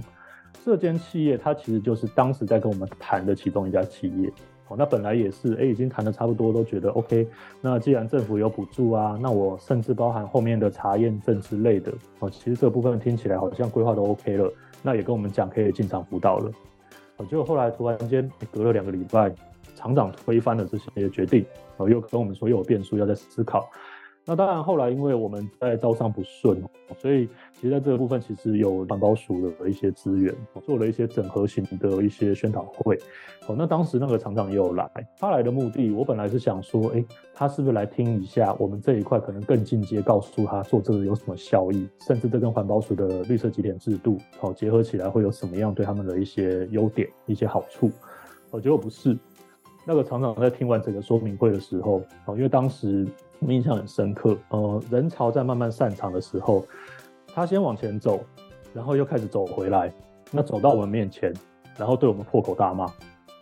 [0.65, 4.33] 这间企业它其实就是当时在跟我们谈的其中一家企业。
[4.69, 7.27] 哦，那本来也是，哎，已经谈的差不多，都觉得 OK。
[7.61, 14.51] 那既然政府有补助啊，那我甚至包含后面的查验证之类的，哦，其实这部分听起来好像规划都 OK 了。
[14.83, 16.51] 那也跟我们讲可以进场辅导了。
[17.17, 19.35] 哦，结果后来突然间隔了两个礼拜，
[19.77, 21.45] 厂长推翻了这些决定，
[21.77, 23.69] 哦，又跟我们说又有变数，要再思考。
[24.27, 26.63] 那当然，后来因为我们在招商不顺，
[26.97, 30.35] 所以其实在这个部分，其实有环保署的一些资源，
[30.65, 32.99] 做了一些整合型的一些宣导会。
[33.47, 47.91] 哦，那当时那个厂长也有来，他来的目的，我本来是想说，哎，他是不是来听一下我们这一块可能更进阶，告诉他做这个有什么效益，甚至这跟环保署的绿色集点制度，哦，结合起来会有什么样对他们的一些优点、一些好处。
[48.53, 49.15] 哦，结果不是，
[49.87, 53.07] 那个厂长在听完整个说明会的时候，哦，因为当时。
[53.47, 56.65] 我印象很深刻，呃，人潮在慢慢散场的时候，
[57.27, 58.25] 他先往前走，
[58.73, 59.93] 然后又开始走回来，
[60.31, 61.31] 那走到我们面前，
[61.77, 62.87] 然后对我们破口大骂，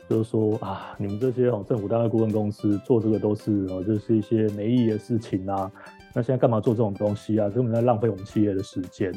[0.08, 5.70] 就是说啊，你们这些哦政府单位顾问公司做这个都是哦，就是一些没意义的事情啊，
[6.12, 7.48] 那现在干嘛做这种东西啊？
[7.48, 9.12] 根本在浪费我们企业的时间。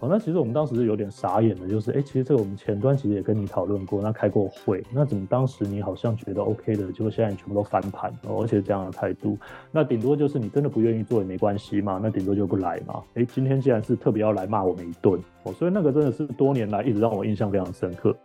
[0.00, 9.36] 好，那其实我们当时是有点傻眼的，就是，哎、其实这个我们前端其实也跟你讨论过，那开过会，那怎么当时你好像觉得 OK 的，结果现在你全部都翻盘，而且这样的态度，
[9.72, 13.02] 那顶多就是你真的不愿意做也没关系嘛，那顶多就不来嘛。
[13.14, 18.16] 哎、今天既然是特别要来骂我们一顿，哦，所以那个真的是多年来一直让我印象非常深刻。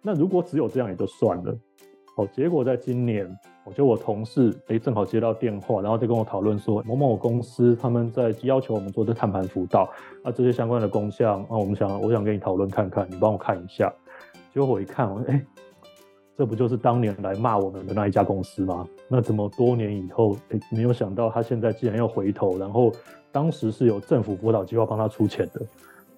[0.00, 1.54] 那如果只有这样也就算了。
[2.16, 3.26] 哦，结果在今年，
[3.64, 9.88] 我就我同事诶正好接到电话，然后就跟我讨论说，某某公司他们在要求我们做这碳盘辅导，
[10.24, 13.92] 啊，这些相关的工项，啊，我们想我想跟你讨论看看，你帮我看一下。
[14.52, 15.44] 结果我一看，我说，哎，
[16.36, 18.86] 这不就是当年来骂我们的那一家公司吗？
[19.08, 22.92] 那怎么多年以后，诶没有想到他现在竟然要回头，然后
[23.30, 25.60] 当时是有政府辅导计划帮他出钱的，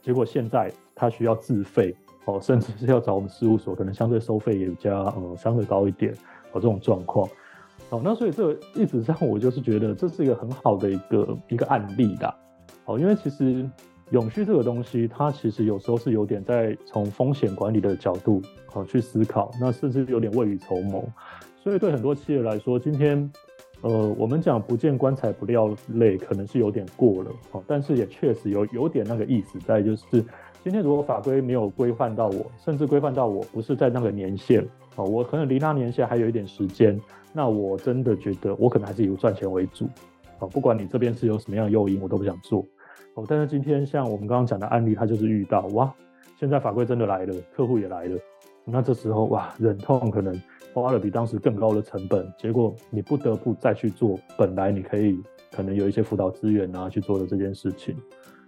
[0.00, 1.94] 结果现在他需要自费。
[2.26, 6.10] 哦，甚至是要找我们事务所，可能相对收费也比较呃相对高一点，
[6.60, 7.28] 这种状况，
[7.90, 12.34] 哦那所以这个一直上我就是觉得这是一个很好的一个一个案例啦，
[12.84, 13.68] 哦因为其实
[14.10, 18.40] 永续这个东西，它其实有时候是有点在从风险管理的角度
[18.72, 21.04] 哦去思考，那甚至有点未雨绸缪，
[21.62, 23.30] 所以对很多企业来说，今天
[23.82, 30.24] 呃我们讲不见棺材不掉泪，可能是有点过了，哦但是也确实有有点那个意思在就是。
[30.64, 36.98] 今天如果法规没有规范到我，甚至规范到我不是在那个年限哦，我可能离那年限还有一点时间，
[37.34, 39.86] 那我真的觉得我可能还是以赚钱为主
[40.38, 40.48] 哦。
[40.48, 42.64] 不管你这边是有什么样的诱因，我都不想做
[43.12, 43.26] 哦。
[43.28, 45.94] 但是今天像我们刚刚讲的案例，他就是遇到哇，
[46.40, 48.18] 现在法规真的来了，客户也来了，
[48.64, 50.34] 那这时候哇，忍痛可能
[50.72, 55.20] 花了比当时更高的成本，结果你不得不再去做本来你可以
[55.52, 57.94] 可能有一些辅导资源啊去做的这件事情。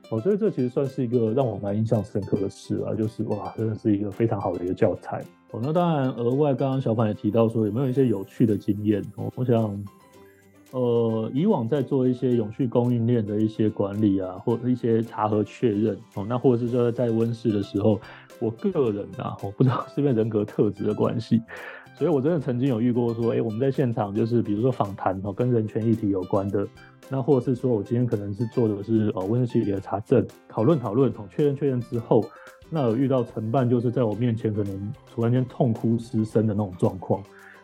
[0.09, 5.25] 哦，所以这其实算是一个让我蛮印象深刻的事啊，就是哇，真的是一个非常好的一个教材。
[5.51, 9.03] 哦，那当然，额外刚刚小帆也提到说，有没有一些有趣的经验？
[9.17, 9.85] 哦，我想，
[10.73, 18.01] 呃，以往在做一些永续供应链的一些管理啊，或者一些查核确认，哦，那或者是说在温室的时候，
[18.39, 21.41] 我个人啊，我不知道是因为人格特质的关系。
[21.99, 26.69] 所以，我真的曾经有遇过说，哎，我们在现场就是，比如说访谈哦，跟人权议题有关的，
[27.09, 32.23] 那或者是说我今天可能是做的是呃温室气体的查证，讨论讨论哦，确认确认之后，
[32.69, 37.23] 那有遇到承办就是在我面前可能突然间痛哭失声的那种状况，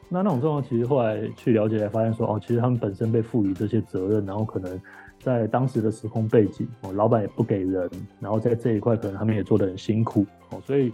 [0.08, 4.80] 那那种状况其实后来去了解才发现说，哦，其实他们本身被赋予这些责任，然后可能
[5.18, 10.90] 在当时的时空背景哦，老板也不给人，然后在这一块可能他们也做得很辛苦哦，所以。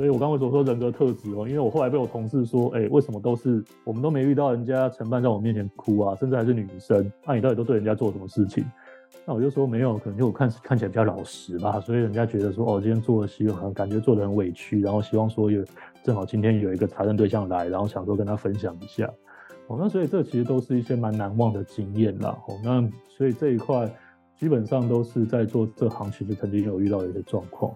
[0.00, 8.64] 所以我刚刚所说人格特质哦，因为我后来被我同事说，哎，为什么都是我们都没遇到人家承办在我面前哭啊，甚至还是女生，那你到底都对人家做什么事情？
[9.26, 15.62] 那我就说没有，可能就我看看起来比较老实吧，所以人家觉得说，哦，今天做的希望感觉做得很委屈，然后希望说有
[16.02, 19.04] 正好今天有一个查证对象来，然后想说跟他分享一下，
[19.66, 23.86] 哦，那所以这其实都是一些蛮难忘的经验啦，哦，那所以这一块
[24.34, 27.70] 基本上都是在做这行，其实曾经有遇到一些状况。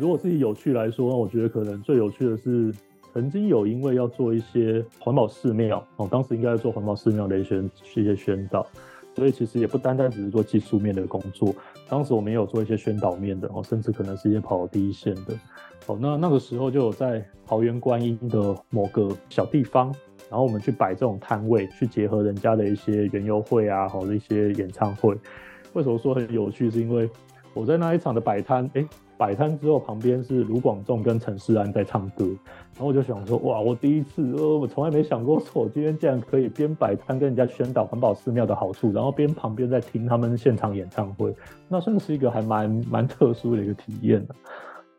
[0.00, 2.72] 如果是以有趣来说，我觉得可能最有趣的是，
[3.12, 7.62] 曾经有因为要做一些环保寺庙哦，当时应该要做环保寺庙的一些
[7.94, 8.66] 一些宣导，
[9.14, 11.54] 所以其实也不单单只是做技术面的工作，
[11.86, 15.34] 当时我们也有做一些宣导面的哦，甚至可能是一些跑第一线的。
[15.86, 19.94] 哦，那那个时候就有在桃园观音的某个小地方，
[20.30, 25.14] 然后我们去摆这种摊位，去结合人家的一些园游会啊，或者一些演唱会。
[25.74, 26.70] 为什么说很有趣？
[26.70, 27.08] 是因为
[27.52, 28.86] 我在那一场的摆摊，哎，
[29.20, 41.34] 摆摊之后旁边是卢广仲跟陈世安在唱歌，然后我就想说，哇，我第一次，呃，我从来没想过，说我今天竟然可以边摆摊跟人家宣导环保寺庙的好处，然后边旁边在听他们现场演唱会，
[41.68, 44.26] 那算是一个还蛮蛮特殊的一个体验。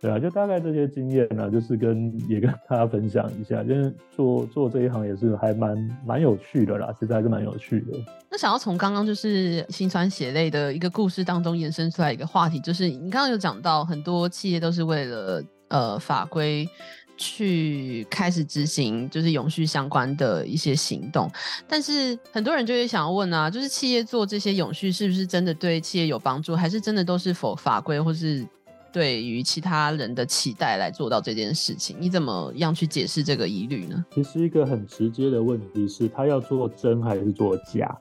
[0.02, 7.98] 对啊，就大概这些经验呢，就是跟也跟大家分享一下，就是做做这一行也是还蛮蛮有趣的啦，其实还是蛮有趣的。
[8.32, 16.68] 那想要从刚刚就是心酸血泪的一个故事当中延伸出来一个话题，就是你刚刚有讲到很多企业都是为了呃法规
[17.16, 21.30] 去开始执行就是永续相关的一些行动，
[21.68, 28.44] 但是很多人就会想要问啊，就是企业做这些永续是不是真的对企业有帮助，还是真的都是否法规或是？
[28.92, 34.06] 对于其他人的期待来做到这件事情，你怎么样去解释这个疑虑呢？
[34.12, 37.98] 其实一个很直接的问题是，他要做真还是做假？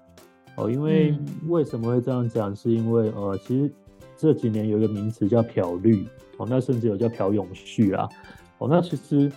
[0.57, 1.17] 哦，因为
[1.49, 2.55] 为什么会这样讲？
[2.55, 3.73] 是因为呃，其实
[4.17, 8.09] 这几年有一个名词叫漂绿，哦，那甚至有叫漂永续啊，
[8.59, 9.31] 哦，那其实。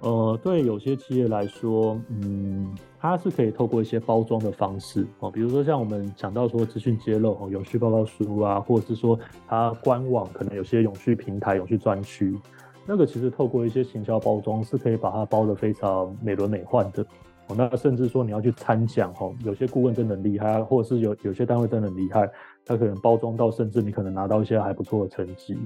[0.00, 12.38] 呃，对有些企业来说，嗯，它是可以透过一些包装的方式哦，比如说像我们讲到说资讯揭露哦，永续报告书啊，或者是说它官网可能有些永续平台、永续专区，
[12.84, 17.02] 那个其实透过一些行销包装是可以把它包得非常美轮美奂的
[17.46, 17.54] 哦。
[17.56, 22.28] 那甚至说你要去参奖哦，有些顾问真的很厉害，或者是有有些单位真的很厉害，
[22.66, 25.56] 它可能包装到甚至你可能拿到一些还不错的成绩。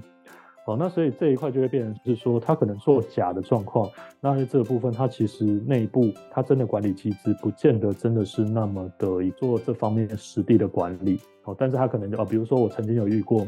[0.69, 3.91] 哦，那所以这一块就会变成是说，他可能做假的状况，
[4.21, 11.19] 那这个部分，他其实内部他真的管理机制不见得真的是那么的以做这方面实地的管理。
[11.45, 13.47] 哦，但是他可能就啊，比如说我曾经有遇过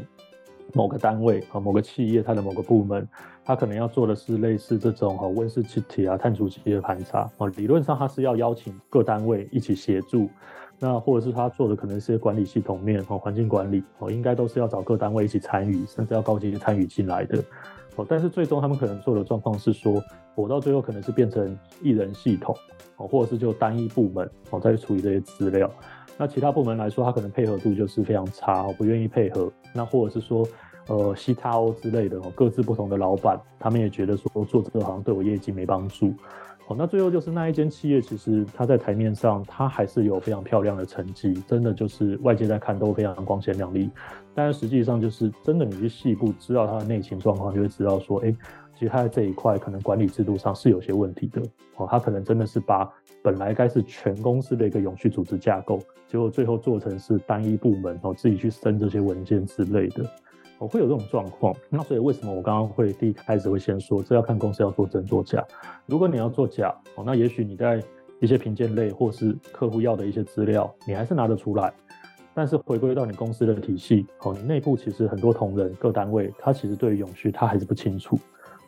[0.73, 3.07] 某个单位啊，某个企业，它的某个部门，
[3.45, 7.29] 他可能要做的是类似这种哈温室气体啊、碳足迹的盘查。
[7.37, 10.27] 哦，理论上他是要邀请各单位一起协助。
[10.83, 17.37] 那或者是他做的可能是管理系统面哦，环境管理哦，应该都是要找各单位一起参与，甚至要高级参与进来的
[17.95, 18.05] 哦。
[18.09, 20.03] 但是最终他们可能做的状况是说，
[20.33, 22.55] 我到最后可能是变成一人系统
[22.97, 25.69] 哦，或者是就单一部门哦在处理这些资料。
[26.17, 29.51] 那其他部门来说，他可能配合度就是非常差，不愿意配合。
[29.75, 30.47] 那或者是说，
[30.87, 36.11] 呃，C 叉 O 之类的哦，各自不同的老板，他们也觉得说做这个好像对我业绩没帮助。
[36.77, 43.89] 那最后就是那一间企业，其实它在台面上，它还是有非常漂亮的成绩，真的就是外界在看都非常光鲜亮丽。
[44.33, 48.31] 但实际上就是真的，你去细部知道它的内情状况，就会知道说，哎，
[48.73, 51.41] 其实它在这一块可能管理制度上是有些问题的。
[51.75, 52.89] 哦，它可能真的是把
[53.21, 60.03] 本来该是全公司的一个永续组织架构，结果最后做成是单一部门，哦，自己去申这些文件之类的。
[60.61, 65.43] 我会有这种状况，那所以为什么我刚刚会第一开始会先说，这要看公司要做真做假。
[65.87, 67.81] 如果你要做假，哦，那也许你在
[68.19, 71.73] 一些评鉴类或是客户要的一些资料，你还是拿得出来。
[72.35, 78.19] 但是回归到你公司的体系，哦，你内部其实很多同仁、各单位，他其实对于永续他还是不清楚。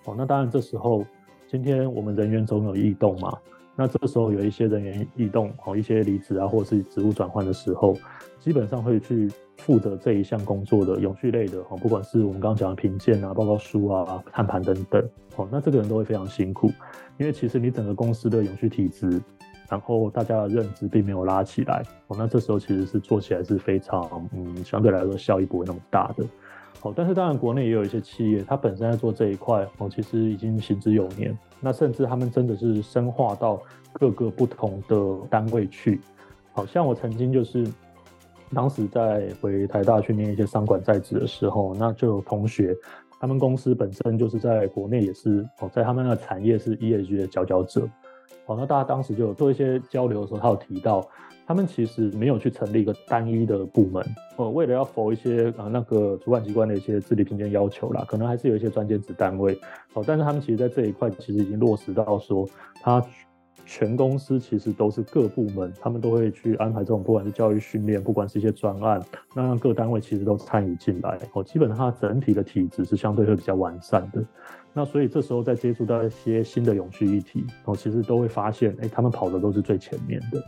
[0.05, 1.05] 哦，那当然这时候，
[1.47, 3.37] 今天我们人员总有异动嘛，
[3.75, 7.95] 那这时候有一些人员异动，哦，一些离职啊，或者是职务转换的时候，
[8.39, 9.31] 基本上会去。
[9.57, 16.67] 负责这一项工作的永续类的哦，不管是我们刚刚讲的评鉴啊、报告书啊、碳盘等等，哦，那这个人都会非常辛苦，
[17.17, 19.21] 因为其实你整个公司的永续体质，
[19.69, 26.25] 然后大家的认知并没有拉起来，哦，那这时候其实是做起来是非常，嗯，相对来说效益不会那么大的，
[26.81, 33.61] 哦，但是当然国内也有一些企业，它本身在做这一块，哦，其实已经行之有年，那甚至他们真的是深化到
[33.93, 34.97] 各个不同的
[35.29, 36.01] 单位去，
[36.51, 37.65] 好像我曾经就是。
[38.53, 42.75] 当时在回台大去念一些商管在职的时候，那就有同学，
[43.19, 47.89] 他们公司本身就是在国内也是哦，在他们的产业是 ESG 的佼佼者。
[48.45, 51.07] 哦，那大家当时就有做一些交流的时候，他有提到，
[51.45, 59.57] 他们其实没有去成立一个单一的部门，哦，为了要符一些啊那个主管机关的一些治理评鉴要求啦，可能还是有一些专兼职单位。
[59.93, 62.47] 哦，但是他们其实在这一块其实已经落实到说
[62.81, 63.01] 他。
[63.65, 69.01] 全公司其实都是各部门，他们都会去安排这种，不管是教育训练，不管是一些专案，
[69.33, 71.17] 那让各单位其实都参与进来。
[71.33, 74.23] 哦，基本上它整体的体制是相对会比较完善的。
[74.73, 80.43] 那所以这时候再接触到一些新的永续议题，哦，其实都会发现，哎，他们跑的都是最前面的。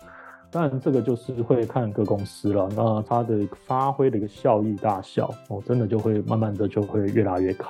[0.55, 2.69] 当然，这个就是会看各公司了。
[2.73, 7.67] 那它的发挥的一个效益大小，哦，真的就会慢慢的就会越拉越开。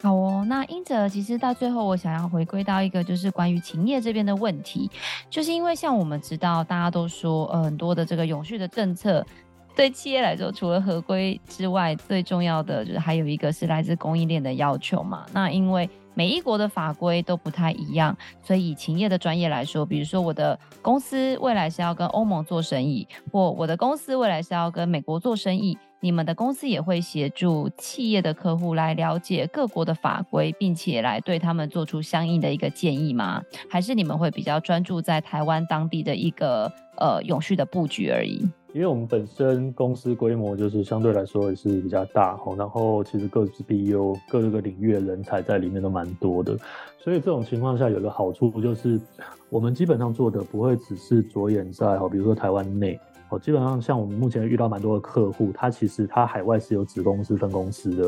[0.00, 4.88] 好哦，那英哲，其实到最后，我想要回归到一个就是关于勤业这边的问题，
[5.28, 9.26] 就是因为像我们知道，大家都说，呃，很多的这个永续的政策。
[9.74, 15.26] 对企业来说，除了合规之外，最重要的就是还有一个是来自供应链的要求嘛。
[15.32, 15.88] 那因为
[16.18, 33.40] 每一国的法规都不太一样，所以以勤业的专业来说，比如说我的公司未来是要跟欧盟做生意，或我的公司未来是要跟美国做生意，你们的公司也会协助企业的客户来了解各国的法规，并且来对他们做出相应的一个建议吗？
[33.70, 38.44] 还是你们会比较专注在台湾当地的一个呃永续的布局而已？
[38.74, 46.54] 因为我们本身公司规模就是相对来说也是比较大，然后其实各自 BU 各个领域的人才在里面都蛮多的，
[46.98, 49.00] 所以这种情况下有个好处就是，
[49.48, 53.00] 我们基本上做的不会只是着眼在比如说台湾内，
[53.30, 58.04] 哦，基本上像我们目前遇到蛮多的客户，他其实他海外是有子公司分公司的，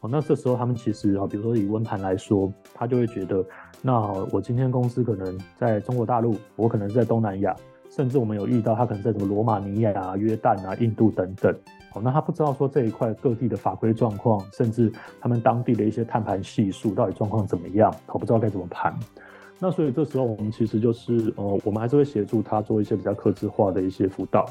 [0.00, 3.42] 哦，那这时候他们其实啊，比如说以温盘来说，他就会觉得，
[3.80, 4.00] 那
[4.32, 7.54] 我今天公司可能在中国大陆，我可能是在东南亚。
[7.94, 11.54] 甚至我们有遇到他可能在什么罗马尼亚啊、约旦啊、印度等等，
[11.92, 14.90] 哦，那他不知道说这一块各地的法规状况，甚至
[15.20, 18.98] 他们当地的一些碳盘系数到底状况怎么样，他不知道该怎么盘。
[19.58, 24.46] 那所以这时候我们其实就是，呃，我们还是会协助他做一些比较克制化的一些辅导，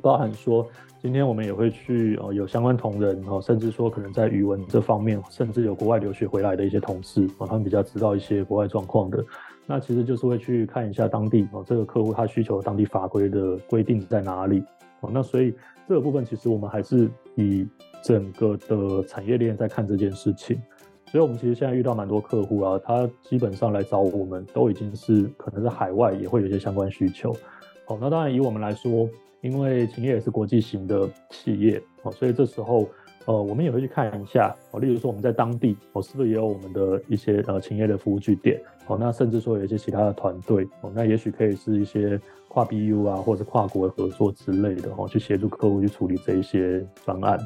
[0.00, 0.64] 包含说
[1.02, 9.24] 今天我们也会去，呃，有相关同仁，哦，甚至说可能在语文这方面，甚至有国外留学回来的一些同事，哦，他们比较知道一些国外状况的。
[9.66, 14.64] 那其实就是会去看一下当地哦，这个客户他需求当地法规的规定在哪里
[15.00, 15.10] 哦。
[15.12, 15.54] 那所以
[15.86, 17.66] 这个部分其实我们还是以
[18.02, 20.60] 整个的产业链在看这件事情。
[21.06, 27.30] 所以我们其实现在遇到蛮多客户啊，他基本上来找我们都已经是可能在海外也会有一些相关需求。
[27.86, 29.08] 哦，那当然以我们来说，
[29.40, 32.88] 因为勤业也是国际型的企业哦，所以这时候。
[33.26, 38.58] 呃，我们也会去看一下哦，例如说我们在当地哦，是不是也有我们的一些呃企业的服务据点
[38.90, 38.98] 哦？
[38.98, 47.38] 那甚至说有一些其他的团队哦，那也许可以是一些跨 BU 啊，或者跨国合作之类的哦，去协助客户去处理这一些方案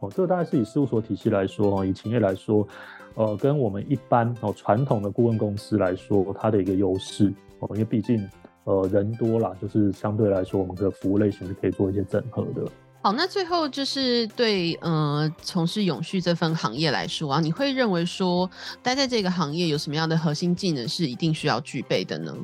[0.00, 0.10] 哦。
[0.10, 2.66] 这个大概是以事务所体系来说哦，以企业来说，
[3.14, 8.26] 呃，跟我们一般哦传统的顾问公司来说，它的一个优势哦，因为毕竟
[8.64, 12.64] 呃人多啦，就是相对来说我们的服务类型是可以做一些整合的。
[13.06, 18.50] 好，那最后就是对呃从事永续这份行业来说啊，你会认为说
[18.82, 22.34] 待在这个行业有什么样的核心技能是一定需要具备的呢？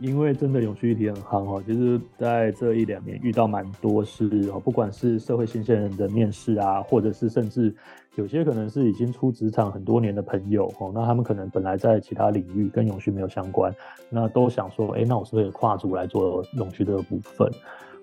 [0.00, 7.72] 因为真的永续议题很夯哦，其实在这一两年遇到蛮多是哦，不管是社会新鲜人的面试啊，或者是甚至
[8.16, 13.72] 有些可能是已经出职场很多年的朋友哦，那他们可能本来在其他领域跟永续没有相关，
[14.08, 17.48] 那都想说，哎，那我是不是跨组来做永续这个部分？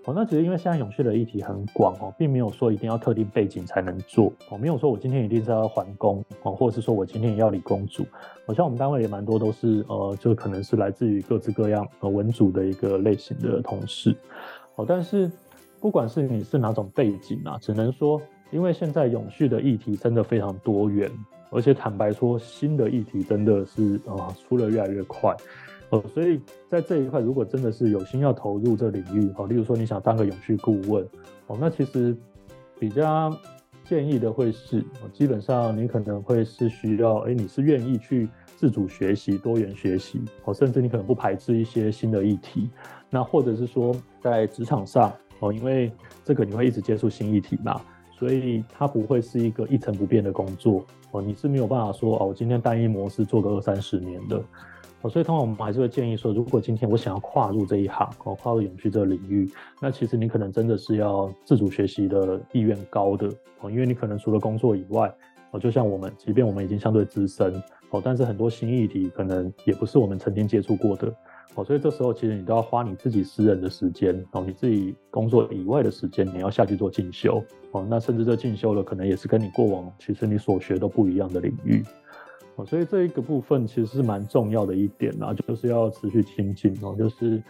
[0.08, 8.06] 哦，那其实因为现在永续的议题很广哦，并没有说一定要特定背景才能做哦，没有说我今天一定是要环工哦，或者是说我今天也要理工组。
[8.46, 14.16] 好像我们单位也蛮多都是呃，就可能是来自于各式各样呃文组的一个类型的同事。
[14.76, 15.30] 哦，但是
[15.82, 21.12] 不管是你是哪种背景啊，只能说因为现在永续的议题真的非常多元，
[21.50, 25.36] 而且坦白说，新的议题真的是、呃、出得越来越快。
[25.90, 31.08] 哦，所以在这一块，如果真的是有心要投入这领域，哦，例如说你想当个永续顾问，
[31.48, 32.14] 哦，那其实
[32.78, 33.34] 比较
[33.86, 34.84] 建议的会是，
[35.14, 38.28] 基本上你可能会是需要，哎，你是愿意去
[38.58, 42.70] 自主学习、多元学习，哦，甚至你可能不排斥一些新的议题，
[43.10, 45.10] 那或者是说在职场上，
[45.40, 45.90] 哦，因为
[46.26, 47.80] 这个你会一直接触新议题嘛，
[48.12, 54.44] 所以它不会是一个一成不变的工作，哦，你是没有办法说，哦，我今天单一模式做个二三十年的。
[55.10, 59.50] 所以，通常我们还是会建议说，如果今天我想要跨入这一行，哦，跨入永续这个领域，
[59.82, 63.28] 那其实你可能真的是要自主学习的意愿高的
[63.62, 65.14] 哦，因为你可能除了工作以外，
[65.52, 67.54] 哦，就像我们，即便我们已经相对资深
[67.90, 71.14] 哦，但是很多新议题可能也不是我们曾经接触过的
[71.56, 81.84] 哦，所以这时候其实你都要花你自己私人的时间哦，你自己工作以外的时间，你要下去做进修哦，那甚至这进修了，可能也是跟你过往其实你所学都不一样的领域。
[82.66, 87.42] 所以这一个部分其实是蛮重要的一点啦，就是要持续精进哦，就是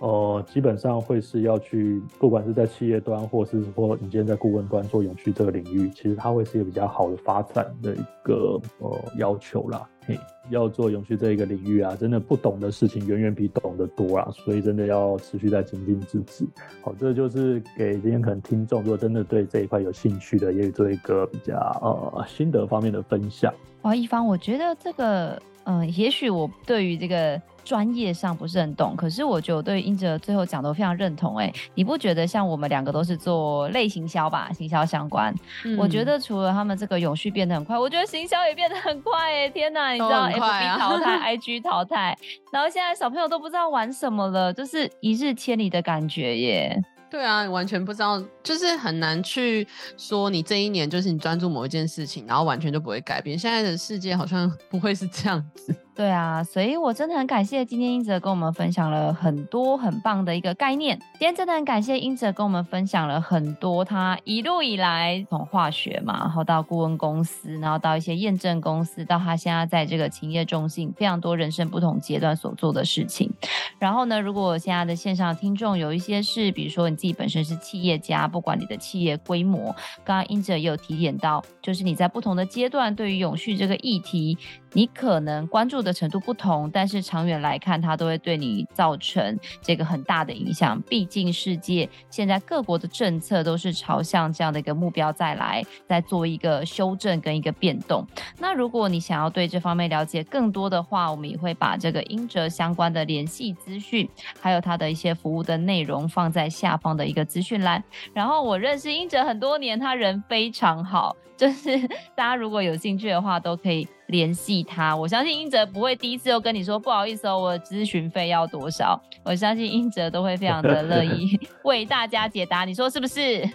[0.00, 9.88] 呃，基本上会是要去，不管是在企业端，或是说你今天在顾问端做永续这个领域，其实它会是一个比较好的发展的一个呃要求啦。
[10.06, 10.18] 嘿，
[10.50, 16.46] 要做永续这一个领域啊，真的不懂的事情远远比懂得多啊，所以真的要持续在精进自己。
[16.82, 23.54] 好，这就是给今天可能听众，如果真的对这一块有兴趣的，也做一个比较呃心得方面的分享。
[23.82, 31.38] 哇，一方，我觉得这个，嗯、呃，也许我对于这个专业上不是很懂，可是我觉得我对英哲最后讲的我非常认同。
[31.38, 35.34] 哎，你不觉得像我们两个都是做类行销吧，行销相关？
[35.64, 39.32] 嗯、我觉得除了他们这个永续变得很快，我觉得行销也变得很快。
[39.32, 42.16] 哎，天哪，你知道 FB 淘 汰，IG 淘汰，
[42.52, 46.82] 然后现在小朋友都不知道玩什么了，就是一日千里的感觉耶。
[47.14, 49.64] 对啊，完全不知道，就是很难去
[49.96, 53.38] 说你这一年就是你专注某一件事情，然后完全就不会改变。
[53.38, 55.72] 现在的世界好像 不会是这样子。
[55.96, 60.98] 对啊，所以我真的很感谢今天英哲跟我们分享了很多很棒的一个概念。
[61.12, 73.32] 今天真的很感谢英哲跟我们分享了很多他一路以来从化学嘛，然后到顾问公司，然后到一些验证公司，到他现在在这个勤业中心非常多人生不同阶段所做的事情。
[73.78, 79.66] 然后呢，如果现在的线上听众有一些是，比如说你自己本身是企业家，不管你的企业规模，
[80.04, 84.36] 刚刚英哲也有提点到，就是你在不同的阶段对于永续这个议题。
[84.74, 90.78] 你可能关注的程度不同，但是长远来看，它都会对你造成这个很大的影响。
[90.82, 98.04] 毕竟世界现在各国的政策都是朝向这样的一个目标再来，再做一个修正跟一个变动。
[98.38, 104.08] 那如果你想要对这方面了解更多的话，我们也会把这个英哲相关的联系资讯，
[104.40, 107.82] 还有他的一些服务的内容放在下方的一个资讯栏。
[108.12, 111.78] 然后我认识英哲很多年，他人非常好，就是
[112.16, 113.86] 大家如果有兴趣的话，都可以。
[114.06, 119.00] 联系他，我相信英哲不会第一次又跟你说不好意思哦，我的咨询费要多少？
[119.24, 123.48] 我相信英哲都会非常的乐意 为大家解答，你说是不是？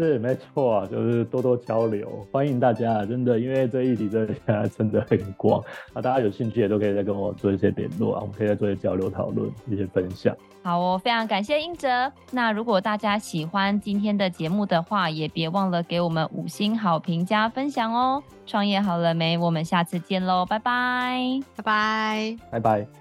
[0.00, 5.62] 是没错啊，就是多多交流，欢迎大家，真的，因为这议题真的现在真的很广，
[5.94, 10.34] 那大家有兴趣也都可以再跟我做一些联络啊，我们可以再做一些交流讨论，一些分享。
[10.62, 12.12] 好哦，非常感谢英哲。
[12.32, 18.22] 那如果大家喜欢今天的节目的话，也别忘了给我们五星好评加分享哦。
[18.46, 19.38] 创业好了没？
[19.38, 22.99] 我们下次见喽，拜拜，拜拜，拜拜。